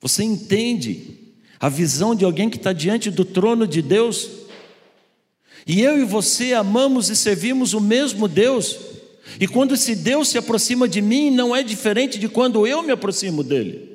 [0.02, 1.20] Você entende
[1.60, 4.30] a visão de alguém que está diante do trono de Deus?
[5.68, 8.78] E eu e você amamos e servimos o mesmo Deus.
[9.39, 12.91] E quando esse Deus se aproxima de mim, não é diferente de quando eu me
[12.91, 13.91] aproximo dele.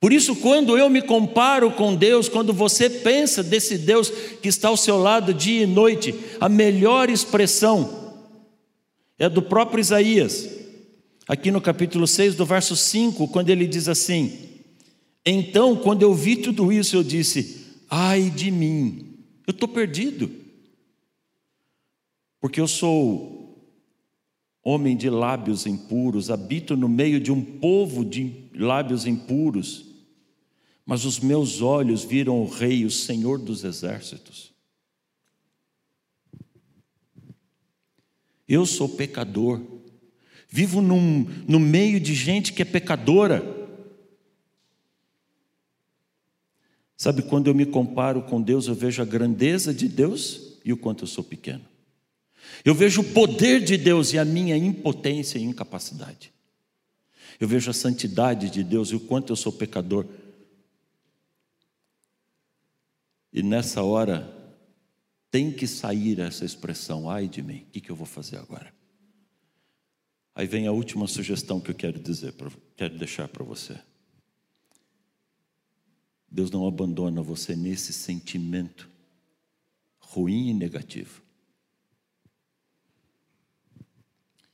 [0.00, 4.10] Por isso, quando eu me comparo com Deus, quando você pensa desse Deus
[4.40, 8.14] que está ao seu lado dia e noite, a melhor expressão
[9.18, 10.57] é do próprio Isaías,
[11.28, 14.48] aqui no capítulo 6, do verso 5, quando ele diz assim:
[15.24, 20.30] Então, quando eu vi tudo isso, eu disse: Ai de mim, eu estou perdido,
[22.40, 23.62] porque eu sou
[24.64, 29.88] homem de lábios impuros, habito no meio de um povo de lábios impuros
[30.88, 34.54] mas os meus olhos viram o Rei, o Senhor dos exércitos.
[38.48, 39.60] Eu sou pecador,
[40.48, 43.56] vivo num, no meio de gente que é pecadora.
[46.96, 50.76] Sabe, quando eu me comparo com Deus, eu vejo a grandeza de Deus e o
[50.76, 51.64] quanto eu sou pequeno.
[52.64, 56.32] Eu vejo o poder de Deus e a minha impotência e incapacidade.
[57.38, 60.06] Eu vejo a santidade de Deus e o quanto eu sou pecador.
[63.32, 64.34] E nessa hora
[65.30, 68.77] tem que sair essa expressão, ai de mim, o que, que eu vou fazer agora?
[70.38, 72.32] Aí vem a última sugestão que eu quero dizer,
[72.76, 73.76] quero deixar para você.
[76.30, 78.88] Deus não abandona você nesse sentimento
[79.98, 81.20] ruim e negativo.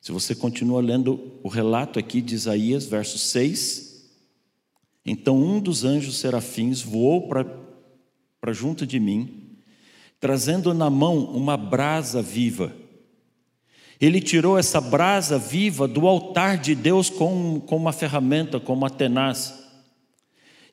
[0.01, 4.11] Se você continua lendo o relato aqui de Isaías, verso 6,
[5.05, 7.45] então um dos anjos serafins voou para
[8.41, 9.59] para junto de mim,
[10.19, 12.75] trazendo na mão uma brasa viva.
[14.05, 18.91] Ele tirou essa brasa viva do altar de Deus com, com uma ferramenta, com uma
[18.91, 19.65] tenaz.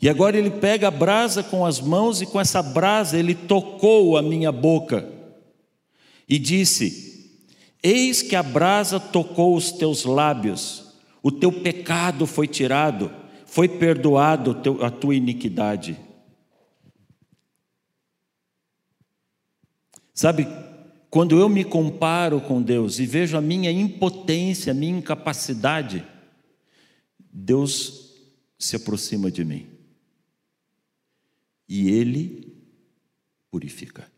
[0.02, 4.18] E agora ele pega a brasa com as mãos e com essa brasa ele tocou
[4.18, 5.08] a minha boca
[6.28, 7.40] e disse:
[7.82, 13.10] Eis que a brasa tocou os teus lábios, o teu pecado foi tirado,
[13.46, 15.98] foi perdoado a tua iniquidade.
[20.14, 20.46] Sabe,
[21.12, 26.08] quando eu me comparo com Deus e vejo a minha impotência, a minha incapacidade,
[27.20, 28.16] Deus
[28.58, 29.68] se aproxima de mim.
[31.68, 32.56] E Ele
[33.52, 34.10] purifica.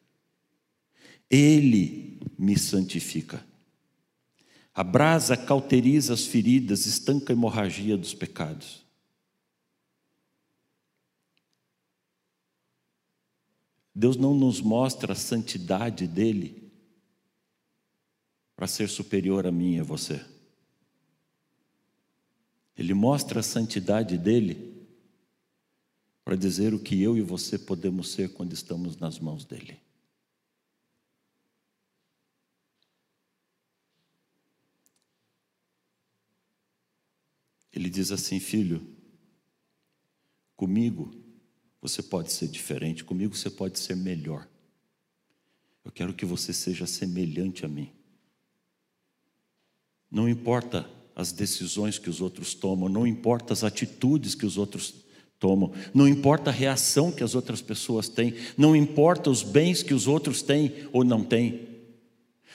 [1.27, 3.43] Ele me santifica.
[4.71, 8.85] A brasa cauteriza as feridas, estanca a hemorragia dos pecados.
[13.95, 16.62] Deus não nos mostra a santidade dele
[18.55, 20.23] para ser superior a mim e a você.
[22.77, 24.73] Ele mostra a santidade dele
[26.23, 29.79] para dizer o que eu e você podemos ser quando estamos nas mãos dele.
[37.71, 38.85] Ele diz assim, filho,
[40.55, 41.11] comigo
[41.81, 44.47] você pode ser diferente, comigo você pode ser melhor.
[45.83, 47.91] Eu quero que você seja semelhante a mim.
[50.13, 54.93] Não importa as decisões que os outros tomam, não importa as atitudes que os outros
[55.39, 59.91] tomam, não importa a reação que as outras pessoas têm, não importa os bens que
[59.91, 61.67] os outros têm ou não têm,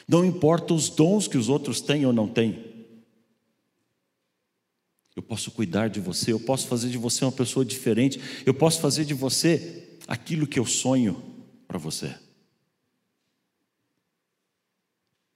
[0.06, 2.64] não importa os dons que os outros têm ou não têm.
[5.16, 8.80] Eu posso cuidar de você, eu posso fazer de você uma pessoa diferente, eu posso
[8.80, 11.20] fazer de você aquilo que eu sonho
[11.66, 12.14] para você.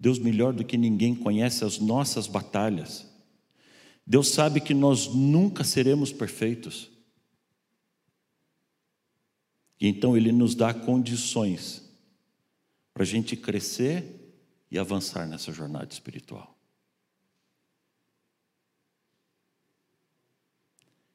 [0.03, 3.09] Deus, melhor do que ninguém, conhece as nossas batalhas.
[4.05, 6.91] Deus sabe que nós nunca seremos perfeitos.
[9.81, 11.89] E então Ele nos dá condições
[12.93, 14.35] para a gente crescer
[14.69, 16.59] e avançar nessa jornada espiritual.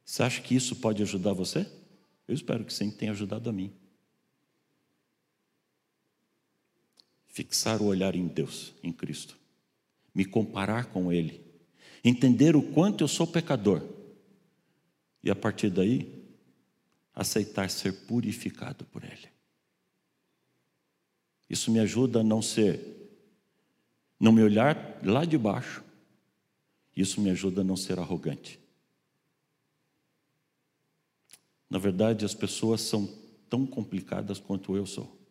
[0.06, 1.70] Você acha que isso pode ajudar você?
[2.26, 3.74] Eu espero que sim, tenha ajudado a mim.
[7.38, 9.38] Fixar o olhar em Deus, em Cristo.
[10.12, 11.40] Me comparar com Ele.
[12.04, 13.88] Entender o quanto eu sou pecador.
[15.24, 16.26] E a partir daí,
[17.14, 19.30] aceitar ser purificado por Ele.
[21.48, 22.82] Isso me ajuda a não ser,
[24.20, 25.84] não me olhar lá de baixo.
[26.96, 28.60] Isso me ajuda a não ser arrogante.
[31.70, 33.08] Na verdade, as pessoas são
[33.48, 35.27] tão complicadas quanto eu sou.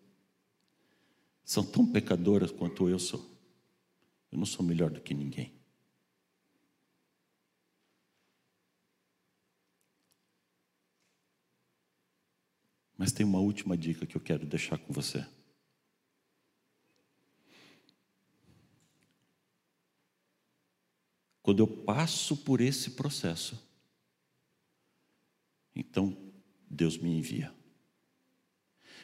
[1.46, 3.24] São tão pecadoras quanto eu sou.
[4.32, 5.54] Eu não sou melhor do que ninguém.
[12.98, 15.24] Mas tem uma última dica que eu quero deixar com você.
[21.42, 23.64] Quando eu passo por esse processo,
[25.76, 26.32] então
[26.68, 27.54] Deus me envia.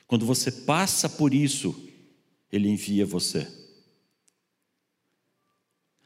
[0.08, 1.91] Quando você passa por isso,
[2.52, 3.48] Ele envia você.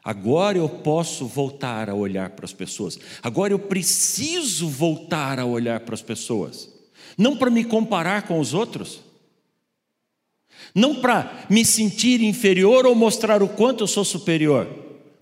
[0.06, 2.96] Agora eu posso voltar a olhar para as pessoas.
[3.20, 6.70] Agora eu preciso voltar a olhar para as pessoas.
[7.18, 9.00] Não para me comparar com os outros.
[10.72, 14.68] Não para me sentir inferior ou mostrar o quanto eu sou superior.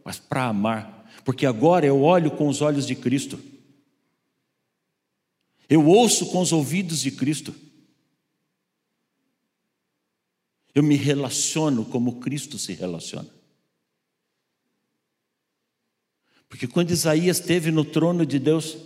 [0.04, 1.10] Mas para amar.
[1.24, 3.40] Porque agora eu olho com os olhos de Cristo.
[5.66, 7.54] Eu ouço com os ouvidos de Cristo.
[10.74, 13.28] Eu me relaciono como Cristo se relaciona.
[16.48, 18.76] Porque quando Isaías esteve no trono de Deus,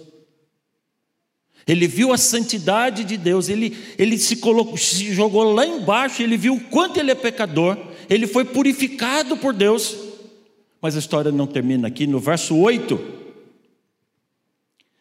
[1.66, 6.36] ele viu a santidade de Deus, ele, ele se, colocou, se jogou lá embaixo, ele
[6.36, 7.76] viu o quanto ele é pecador,
[8.08, 9.96] ele foi purificado por Deus.
[10.80, 13.18] Mas a história não termina aqui, no verso 8,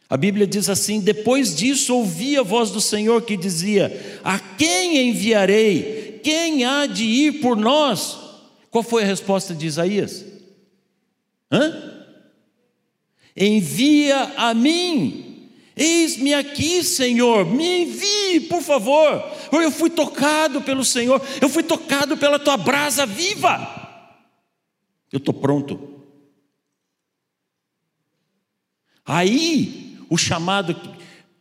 [0.09, 5.09] a Bíblia diz assim: depois disso ouvi a voz do Senhor que dizia: A quem
[5.09, 5.96] enviarei?
[6.23, 8.17] Quem há de ir por nós?
[8.69, 10.25] Qual foi a resposta de Isaías?
[11.51, 12.05] Hã?
[13.35, 15.49] Envia a mim.
[15.75, 19.23] Eis-me aqui, Senhor, me envie, por favor.
[19.51, 23.75] Eu fui tocado pelo Senhor, eu fui tocado pela tua brasa viva.
[25.11, 26.01] Eu estou pronto.
[29.05, 30.75] Aí o chamado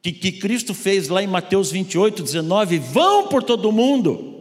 [0.03, 4.36] que, que Cristo fez lá em Mateus 28, 19: vão por todo mundo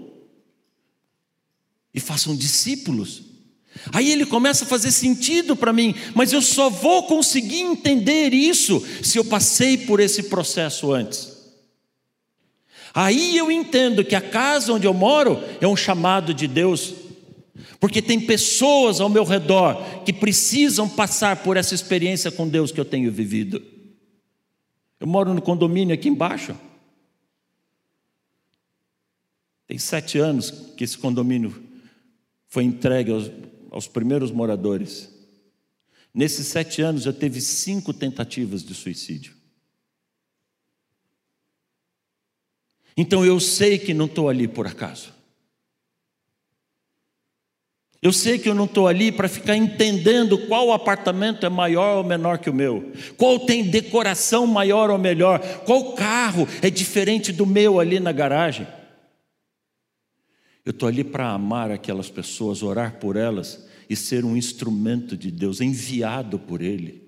[1.95, 3.23] e façam discípulos.
[3.91, 8.85] Aí ele começa a fazer sentido para mim, mas eu só vou conseguir entender isso
[9.01, 11.33] se eu passei por esse processo antes.
[12.93, 16.93] Aí eu entendo que a casa onde eu moro é um chamado de Deus,
[17.79, 22.79] porque tem pessoas ao meu redor que precisam passar por essa experiência com Deus que
[22.79, 23.61] eu tenho vivido.
[24.99, 26.55] Eu moro no condomínio aqui embaixo.
[29.67, 31.64] Tem sete anos que esse condomínio
[32.55, 33.29] foi entregue aos,
[33.69, 35.13] aos primeiros moradores.
[36.13, 39.35] Nesses sete anos já teve cinco tentativas de suicídio.
[42.95, 45.13] Então eu sei que não estou ali por acaso.
[48.01, 52.03] Eu sei que eu não estou ali para ficar entendendo qual apartamento é maior ou
[52.05, 57.45] menor que o meu, qual tem decoração maior ou melhor, qual carro é diferente do
[57.45, 58.65] meu ali na garagem.
[60.65, 65.29] Eu estou ali para amar aquelas pessoas, orar por elas e ser um instrumento de
[65.29, 67.07] Deus, enviado por Ele.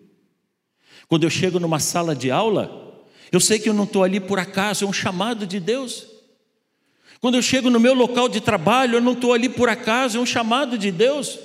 [1.08, 4.38] Quando eu chego numa sala de aula, eu sei que eu não estou ali por
[4.38, 6.08] acaso, é um chamado de Deus.
[7.20, 10.22] Quando eu chego no meu local de trabalho, eu não estou ali por acaso, é
[10.22, 11.39] um chamado de Deus.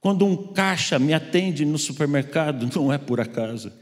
[0.00, 3.72] Quando um caixa me atende no supermercado, não é por acaso,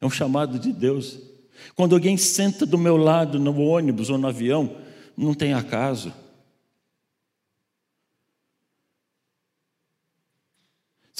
[0.00, 1.29] é um chamado de Deus.
[1.74, 4.76] Quando alguém senta do meu lado no ônibus ou no avião,
[5.16, 6.12] não tem acaso.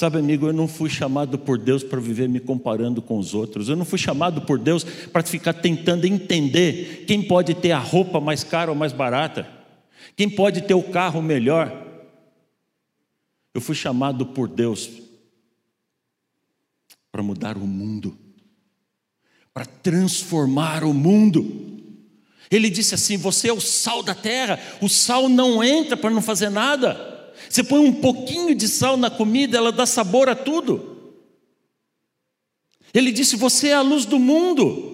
[0.01, 3.69] Sabe, amigo, eu não fui chamado por Deus para viver me comparando com os outros.
[3.69, 8.19] Eu não fui chamado por Deus para ficar tentando entender quem pode ter a roupa
[8.19, 9.47] mais cara ou mais barata,
[10.15, 11.85] quem pode ter o carro melhor.
[13.53, 14.89] Eu fui chamado por Deus
[17.11, 18.17] para mudar o mundo,
[19.53, 21.71] para transformar o mundo.
[22.49, 26.21] Ele disse assim: Você é o sal da terra, o sal não entra para não
[26.21, 27.09] fazer nada.
[27.49, 31.15] Você põe um pouquinho de sal na comida, ela dá sabor a tudo.
[32.93, 34.89] Ele disse: Você é a luz do mundo.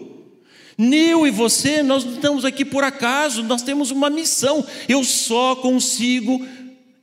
[0.80, 4.64] Eu e você, nós não estamos aqui por acaso, nós temos uma missão.
[4.88, 6.46] Eu só consigo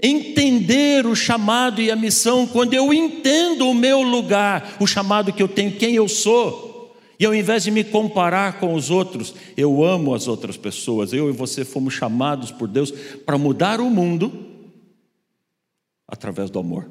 [0.01, 5.43] entender o chamado e a missão, quando eu entendo o meu lugar, o chamado que
[5.43, 6.74] eu tenho, quem eu sou,
[7.19, 11.13] e ao invés de me comparar com os outros, eu amo as outras pessoas.
[11.13, 14.33] Eu e você fomos chamados por Deus para mudar o mundo
[16.09, 16.91] através do amor.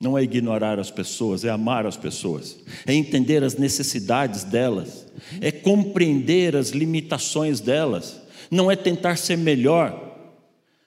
[0.00, 5.06] Não é ignorar as pessoas, é amar as pessoas, é entender as necessidades delas,
[5.42, 8.18] é compreender as limitações delas,
[8.50, 10.08] não é tentar ser melhor,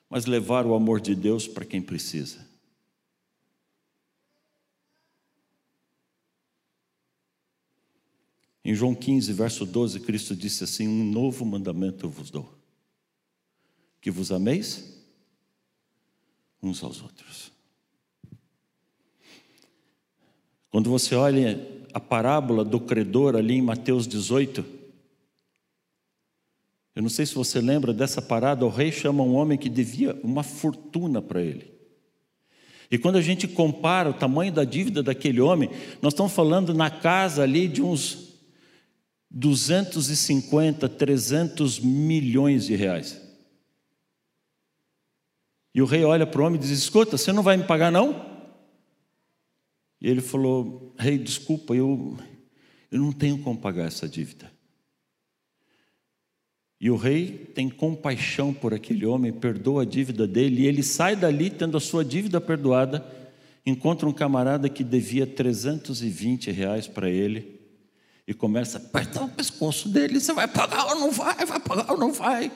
[0.10, 2.53] mas levar o amor de Deus para quem precisa.
[8.66, 12.54] Em João 15, verso 12, Cristo disse assim: Um novo mandamento eu vos dou,
[14.00, 14.94] que vos ameis
[16.62, 17.52] uns aos outros.
[20.72, 21.60] Quando você olha
[21.94, 24.66] a parábola do credor ali em Mateus 18,
[26.96, 30.18] eu não sei se você lembra dessa parada, o rei chama um homem que devia
[30.24, 31.74] uma fortuna para ele.
[32.90, 35.70] E quando a gente compara o tamanho da dívida daquele homem,
[36.02, 38.23] nós estamos falando na casa ali de uns
[39.34, 43.20] 250, 300 milhões de reais.
[45.74, 47.92] E o rei olha para o homem e diz: Escuta, você não vai me pagar
[47.92, 48.32] não?
[50.00, 52.16] E ele falou: Rei, desculpa, eu,
[52.92, 54.52] eu não tenho como pagar essa dívida.
[56.80, 61.16] E o rei tem compaixão por aquele homem, perdoa a dívida dele, e ele sai
[61.16, 63.04] dali tendo a sua dívida perdoada,
[63.66, 67.53] encontra um camarada que devia 320 reais para ele,
[68.28, 71.46] e começa a apertar o pescoço dele: você vai pagar ou não vai?
[71.46, 72.52] Vai pagar ou não vai?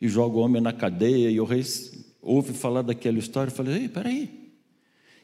[0.00, 1.62] E joga o homem na cadeia, e o rei
[2.22, 4.54] ouve falar daquela história, fala: Ei, peraí,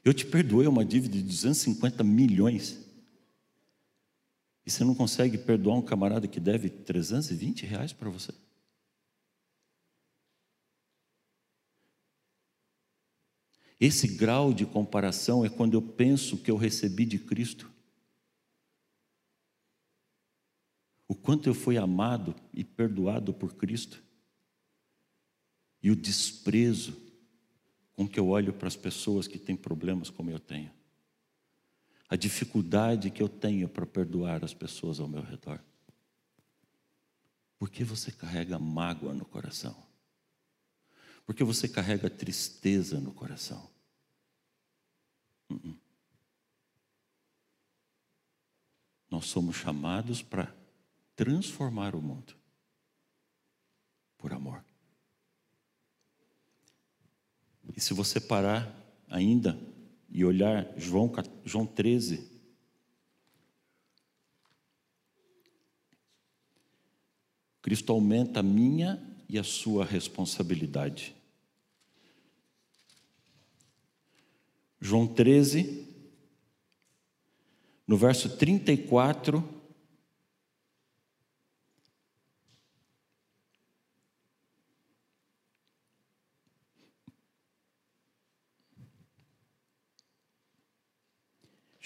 [0.04, 2.84] eu te perdoei uma dívida de 250 milhões.
[4.64, 8.32] E você não consegue perdoar um camarada que deve 320 reais para você?
[13.78, 17.70] Esse grau de comparação é quando eu penso que eu recebi de Cristo.
[21.06, 24.02] O quanto eu fui amado e perdoado por Cristo
[25.82, 26.96] e o desprezo
[27.94, 30.70] com que eu olho para as pessoas que têm problemas como eu tenho.
[32.08, 35.60] A dificuldade que eu tenho para perdoar as pessoas ao meu redor.
[37.58, 39.85] Por que você carrega mágoa no coração?
[41.26, 43.68] Por que você carrega tristeza no coração?
[45.50, 45.76] Uh -uh.
[49.10, 50.54] Nós somos chamados para
[51.16, 52.36] transformar o mundo
[54.16, 54.64] por amor.
[57.74, 58.72] E se você parar
[59.08, 59.58] ainda
[60.08, 61.12] e olhar João,
[61.44, 62.30] João 13,
[67.60, 71.15] Cristo aumenta a minha e a sua responsabilidade.
[74.80, 75.86] João 13,
[77.86, 79.56] no verso 34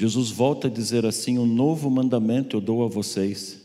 [0.00, 3.60] Jesus volta a dizer assim: Um novo mandamento eu dou a vocês,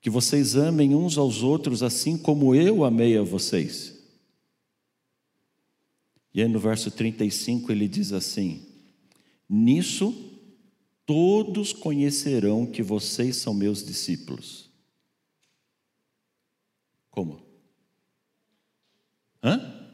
[0.00, 4.01] que vocês amem uns aos outros assim como eu amei a vocês.
[6.34, 8.66] E aí no verso 35 ele diz assim:
[9.48, 10.32] Nisso
[11.04, 14.70] todos conhecerão que vocês são meus discípulos.
[17.10, 17.44] Como?
[19.42, 19.92] Hã?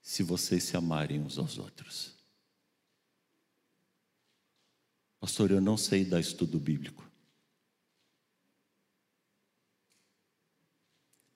[0.00, 2.16] Se vocês se amarem uns aos outros.
[5.20, 7.08] Pastor, eu não sei dar estudo bíblico.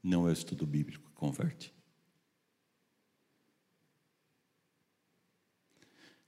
[0.03, 1.80] Não é o estudo bíblico que converte.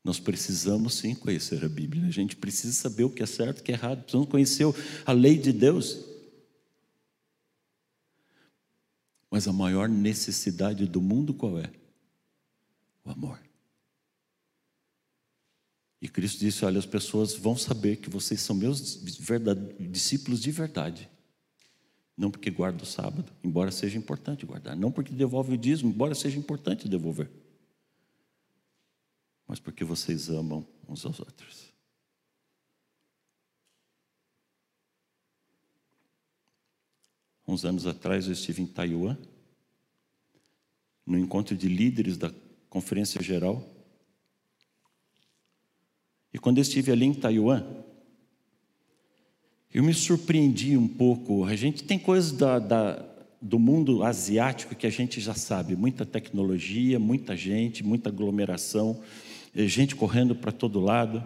[0.04, 2.06] Nós precisamos sim conhecer a Bíblia.
[2.06, 4.02] A gente precisa saber o que é certo e o que é errado.
[4.02, 4.66] Precisamos conhecer
[5.06, 6.04] a lei de Deus.
[9.30, 11.70] Mas a maior necessidade do mundo qual é?
[13.04, 13.40] O amor.
[16.00, 19.00] E Cristo disse: Olha, as pessoas vão saber que vocês são meus
[19.78, 21.08] discípulos de verdade.
[22.16, 24.76] Não porque guarda o sábado, embora seja importante guardar.
[24.76, 27.30] Não porque devolve o dízimo, embora seja importante devolver.
[29.52, 31.74] Mas porque vocês amam uns aos outros.
[37.46, 39.14] Uns anos atrás eu estive em Taiwan,
[41.04, 42.32] no encontro de líderes da
[42.70, 43.62] Conferência Geral
[46.32, 47.62] e quando eu estive ali em Taiwan,
[49.70, 51.44] Eu me surpreendi um pouco.
[51.44, 53.06] A gente tem coisas da, da,
[53.38, 59.02] do mundo asiático que a gente já sabe: muita tecnologia, muita gente, muita aglomeração,
[59.54, 61.22] gente correndo para todo lado.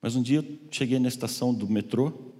[0.00, 2.32] Mas um dia eu cheguei na estação do metrô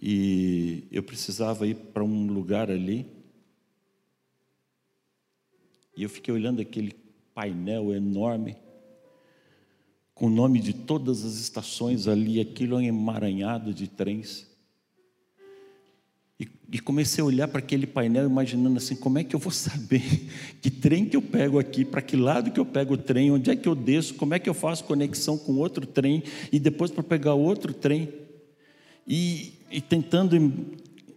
[0.00, 3.06] e eu precisava ir para um lugar ali.
[5.96, 6.92] E eu fiquei olhando aquele
[7.34, 8.56] painel enorme,
[10.14, 14.51] com o nome de todas as estações ali, aquilo é emaranhado de trens.
[16.42, 19.52] E, e comecei a olhar para aquele painel, imaginando assim: como é que eu vou
[19.52, 20.02] saber
[20.60, 23.48] que trem que eu pego aqui, para que lado que eu pego o trem, onde
[23.48, 26.90] é que eu desço, como é que eu faço conexão com outro trem, e depois
[26.90, 28.12] para pegar outro trem.
[29.06, 30.36] E, e tentando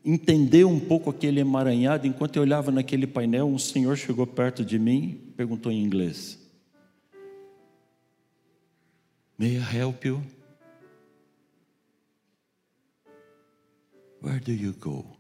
[0.04, 4.78] entender um pouco aquele emaranhado, enquanto eu olhava naquele painel, um senhor chegou perto de
[4.78, 6.40] mim e perguntou em inglês:
[9.40, 10.22] May I help you?
[14.22, 15.15] Where do you go?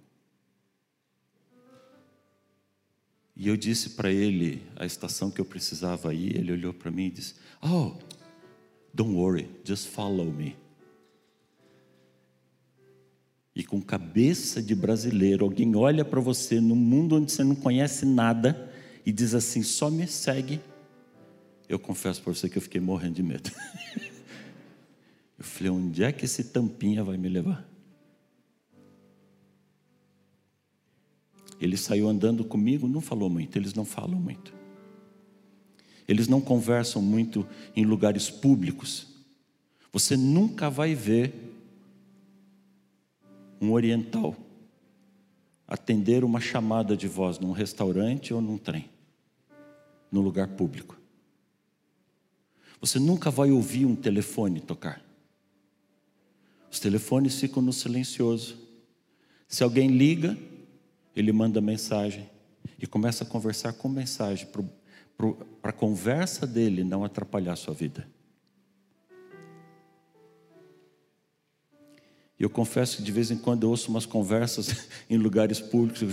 [3.35, 6.37] E eu disse para ele a estação que eu precisava ir.
[6.37, 7.93] Ele olhou para mim e disse: Oh,
[8.93, 10.55] don't worry, just follow me
[13.55, 18.05] e com cabeça de brasileiro, alguém olha para você num mundo onde você não conhece
[18.05, 18.69] nada
[19.05, 20.59] e diz assim: só me segue.
[21.69, 23.49] Eu confesso para você que eu fiquei morrendo de medo.
[25.39, 27.65] eu falei: onde é que esse tampinha vai me levar?
[31.59, 34.53] Ele saiu andando comigo, não falou muito, eles não falam muito.
[36.07, 39.07] Eles não conversam muito em lugares públicos.
[39.91, 41.33] Você nunca vai ver
[43.59, 44.35] um oriental
[45.67, 48.89] atender uma chamada de voz num restaurante ou num trem,
[50.11, 50.99] num lugar público.
[52.79, 55.03] Você nunca vai ouvir um telefone tocar.
[56.69, 58.57] Os telefones ficam no silencioso.
[59.47, 60.37] Se alguém liga,
[61.15, 62.29] ele manda mensagem
[62.79, 68.07] e começa a conversar com mensagem para a conversa dele não atrapalhar a sua vida.
[72.37, 76.03] Eu confesso que de vez em quando eu ouço umas conversas em lugares públicos,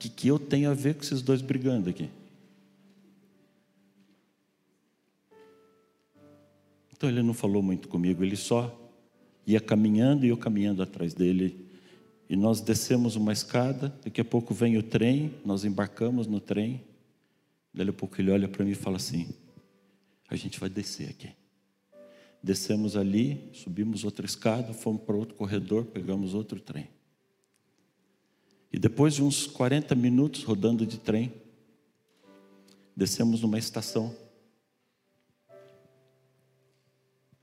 [0.00, 2.08] que, que eu tenho a ver com esses dois brigando aqui?
[6.96, 8.74] Então ele não falou muito comigo, ele só
[9.46, 11.69] ia caminhando e eu caminhando atrás dele.
[12.30, 16.80] E nós descemos uma escada, daqui a pouco vem o trem, nós embarcamos no trem.
[17.74, 19.34] Daí a pouco ele olha para mim e fala assim:
[20.28, 21.30] A gente vai descer aqui.
[22.40, 26.88] Descemos ali, subimos outra escada, fomos para outro corredor, pegamos outro trem.
[28.72, 31.34] E depois de uns 40 minutos rodando de trem,
[32.94, 34.14] descemos numa estação.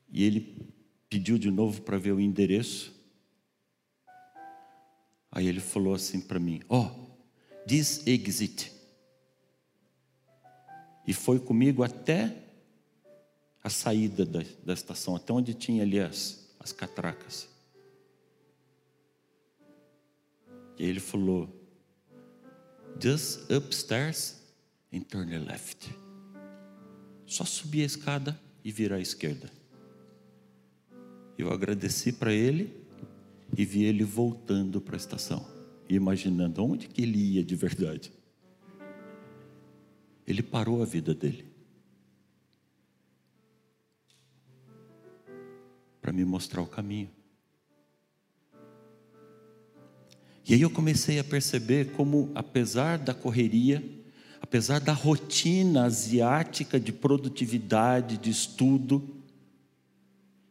[0.10, 0.72] E ele
[1.10, 2.97] pediu de novo para ver o endereço.
[5.32, 8.72] Aí ele falou assim para mim: Ó, oh, this exit.
[11.06, 12.36] E foi comigo até
[13.64, 17.48] a saída da, da estação, até onde tinha ali as, as catracas.
[20.78, 21.50] E ele falou:
[23.02, 24.42] Just upstairs
[24.94, 25.94] and turn left.
[27.26, 29.52] Só subir a escada e virar à esquerda.
[31.38, 32.87] Eu agradeci para ele
[33.56, 35.46] e vi ele voltando para a estação,
[35.90, 38.12] imaginando onde que ele ia de verdade.
[40.26, 41.58] Ele parou a vida dele.
[46.08, 47.10] para me mostrar o caminho.
[50.48, 53.84] E aí eu comecei a perceber como, apesar da correria,
[54.40, 59.17] apesar da rotina asiática de produtividade, de estudo,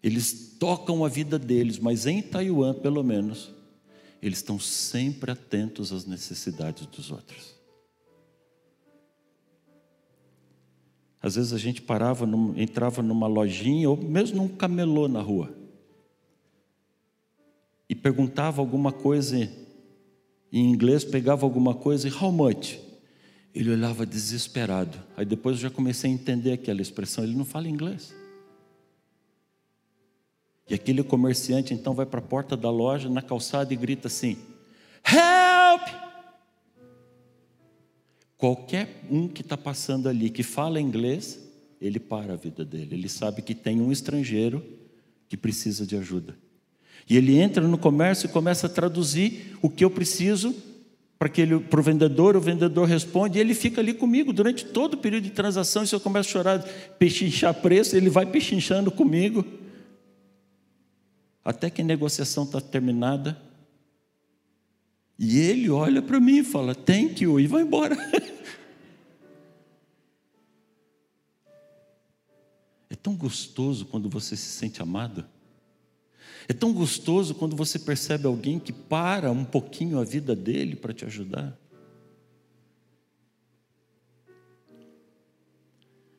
[0.03, 3.53] eles tocam a vida deles, mas em Taiwan, pelo menos,
[4.22, 7.55] eles estão sempre atentos às necessidades dos outros.
[11.22, 12.24] Às vezes a gente parava,
[12.57, 15.53] entrava numa lojinha ou mesmo num camelô na rua
[17.88, 19.36] e perguntava alguma coisa
[20.53, 22.78] em inglês, pegava alguma coisa e how much?
[23.55, 24.99] Ele olhava desesperado.
[25.16, 27.24] Aí depois eu já comecei a entender aquela expressão.
[27.24, 28.14] Ele não fala inglês.
[30.69, 34.37] E aquele comerciante então vai para a porta da loja na calçada e grita assim:
[35.07, 35.89] Help!
[38.37, 41.41] Qualquer um que está passando ali que fala inglês,
[41.81, 42.95] ele para a vida dele.
[42.95, 44.62] Ele sabe que tem um estrangeiro
[45.29, 46.37] que precisa de ajuda.
[47.09, 50.55] E ele entra no comércio e começa a traduzir o que eu preciso
[51.19, 55.25] para o vendedor, o vendedor responde, e ele fica ali comigo durante todo o período
[55.25, 55.83] de transação.
[55.83, 56.59] E se eu começo a chorar,
[56.99, 59.45] pechinchar preço, ele vai pechinchando comigo.
[61.47, 63.40] Até que a negociação está terminada.
[65.16, 67.97] E ele olha para mim e fala, thank you, e vai embora.
[72.88, 75.26] É tão gostoso quando você se sente amado.
[76.49, 80.94] É tão gostoso quando você percebe alguém que para um pouquinho a vida dele para
[80.94, 81.59] te ajudar.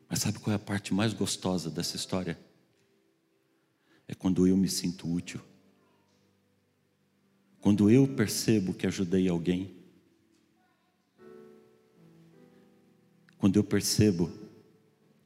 [0.08, 2.38] Mas sabe qual é a parte mais gostosa dessa história?
[4.08, 5.40] É quando eu me sinto útil.
[7.60, 9.76] Quando eu percebo que ajudei alguém.
[13.36, 14.32] Quando eu percebo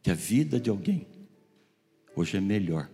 [0.03, 1.07] que a vida de alguém
[2.16, 2.91] hoje é melhor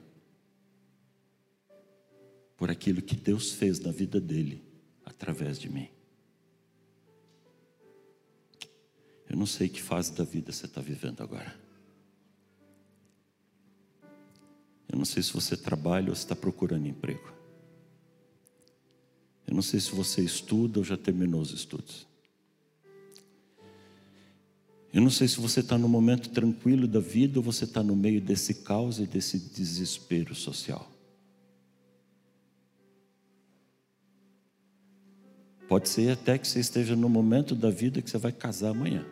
[2.56, 4.62] por aquilo que Deus fez na vida dele
[5.06, 5.88] através de mim.
[9.28, 11.67] Eu não sei que fase da vida você está vivendo agora.
[14.88, 17.32] Eu não sei se você trabalha ou está procurando emprego.
[19.46, 22.06] Eu não sei se você estuda ou já terminou os estudos.
[24.92, 27.94] Eu não sei se você está no momento tranquilo da vida ou você está no
[27.94, 30.90] meio desse caos e desse desespero social.
[35.68, 39.06] Pode ser até que você esteja no momento da vida que você vai casar amanhã.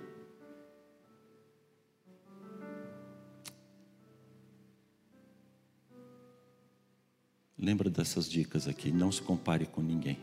[7.59, 10.19] Lembra dessas dicas aqui, não se compare com ninguém.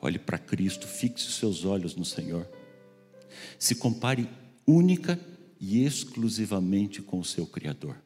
[0.00, 2.48] Olhe para Cristo, fixe os seus olhos no Senhor.
[3.58, 4.28] Se compare
[4.66, 5.18] única
[5.60, 7.96] e exclusivamente com o seu Criador.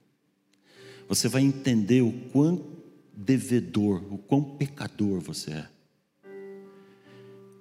[1.09, 2.65] Você vai entender o quão
[3.13, 5.69] devedor, o quão pecador você é.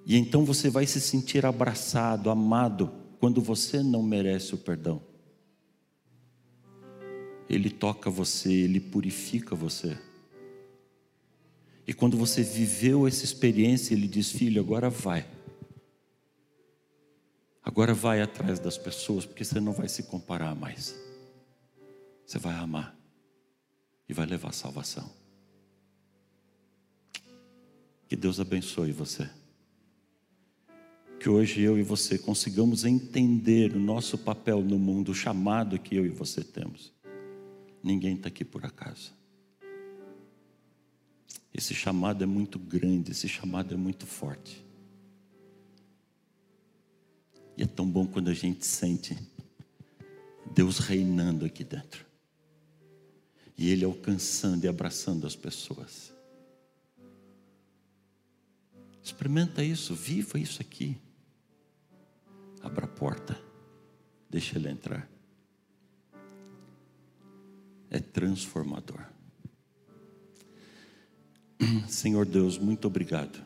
[0.06, 5.02] E então você vai se sentir abraçado, amado, quando você não merece o perdão.
[7.48, 9.98] Ele toca você, ele purifica você.
[11.86, 15.26] E quando você viveu essa experiência, ele diz: Filho, agora vai.
[17.62, 20.94] Agora vai atrás das pessoas, porque você não vai se comparar mais.
[22.26, 22.96] Você vai amar
[24.08, 25.10] e vai levar salvação.
[28.08, 29.28] Que Deus abençoe você
[31.18, 35.96] que hoje eu e você consigamos entender o nosso papel no mundo, o chamado que
[35.96, 36.92] eu e você temos.
[37.82, 39.12] Ninguém está aqui por acaso.
[41.52, 44.64] Esse chamado é muito grande, esse chamado é muito forte.
[47.56, 49.18] E é tão bom quando a gente sente
[50.54, 52.06] Deus reinando aqui dentro.
[53.56, 56.14] E Ele alcançando e abraçando as pessoas.
[59.02, 60.96] Experimenta isso, viva isso aqui.
[62.62, 63.40] Abra a porta,
[64.28, 65.08] deixa ele entrar.
[67.90, 69.04] É transformador.
[71.88, 73.42] Senhor Deus, muito obrigado.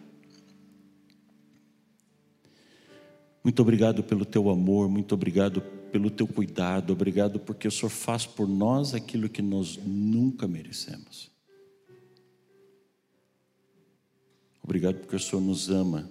[3.45, 8.25] Muito obrigado pelo teu amor, muito obrigado pelo teu cuidado, obrigado porque o Senhor faz
[8.25, 11.31] por nós aquilo que nós nunca merecemos.
[14.63, 16.09] Obrigado porque o Senhor nos ama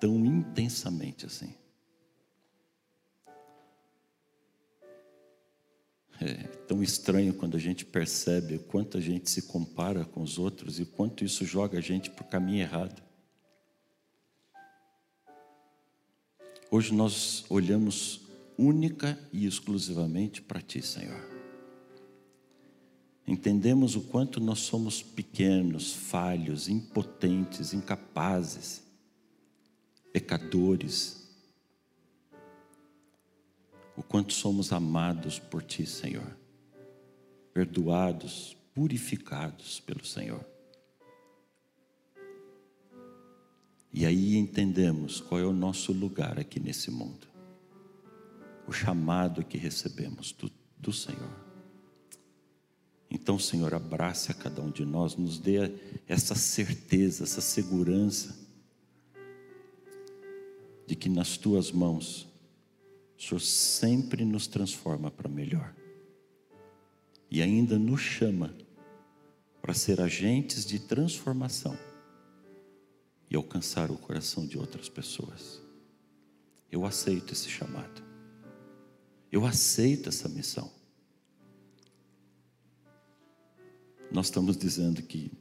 [0.00, 1.54] tão intensamente assim.
[6.20, 6.34] É
[6.66, 10.78] tão estranho quando a gente percebe o quanto a gente se compara com os outros
[10.78, 13.02] e o quanto isso joga a gente para o caminho errado.
[16.70, 18.22] Hoje nós olhamos
[18.56, 21.28] única e exclusivamente para Ti, Senhor.
[23.26, 28.84] Entendemos o quanto nós somos pequenos, falhos, impotentes, incapazes
[30.14, 31.23] pecadores,
[33.96, 36.36] o quanto somos amados por Ti, Senhor,
[37.52, 40.44] perdoados, purificados pelo Senhor.
[43.92, 47.28] E aí entendemos qual é o nosso lugar aqui nesse mundo,
[48.66, 51.44] o chamado que recebemos do, do Senhor.
[53.08, 55.72] Então, Senhor, abrace a cada um de nós, nos dê
[56.08, 58.36] essa certeza, essa segurança
[60.84, 62.26] de que nas tuas mãos
[63.28, 65.74] Senhor sempre nos transforma para melhor.
[67.30, 68.54] E ainda nos chama
[69.60, 71.76] para ser agentes de transformação
[73.30, 75.60] e alcançar o coração de outras pessoas.
[76.70, 78.02] Eu aceito esse chamado.
[79.32, 80.70] Eu aceito essa missão.
[84.12, 85.32] Nós estamos dizendo que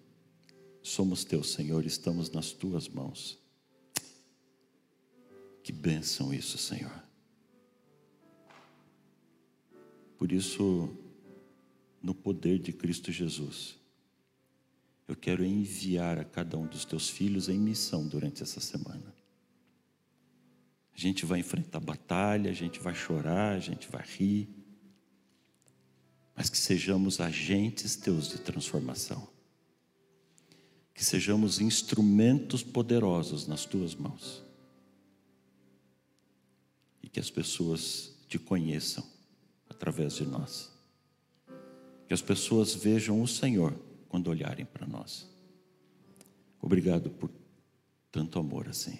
[0.84, 3.39] Somos teus, Senhor, estamos nas tuas mãos.
[5.63, 7.03] Que bênção isso, Senhor.
[10.24, 10.89] Por isso,
[12.01, 13.76] no poder de Cristo Jesus,
[15.05, 19.13] eu quero enviar a cada um dos teus filhos em missão durante essa semana.
[20.95, 24.47] A gente vai enfrentar batalha, a gente vai chorar, a gente vai rir,
[26.34, 29.28] mas que sejamos agentes teus de transformação,
[30.93, 34.41] que sejamos instrumentos poderosos nas tuas mãos.
[37.01, 39.11] E que as pessoas te conheçam
[39.84, 40.71] através de nós,
[42.07, 43.73] que as pessoas vejam o Senhor
[44.07, 45.29] quando olharem para nós.
[46.61, 47.29] Obrigado por
[48.09, 48.97] tanto amor assim.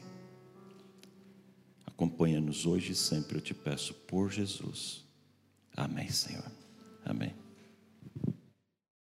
[1.86, 5.06] Acompanha-nos hoje e sempre, eu te peço, por Jesus.
[5.74, 6.52] Amém, Senhor.
[7.06, 7.43] Amém.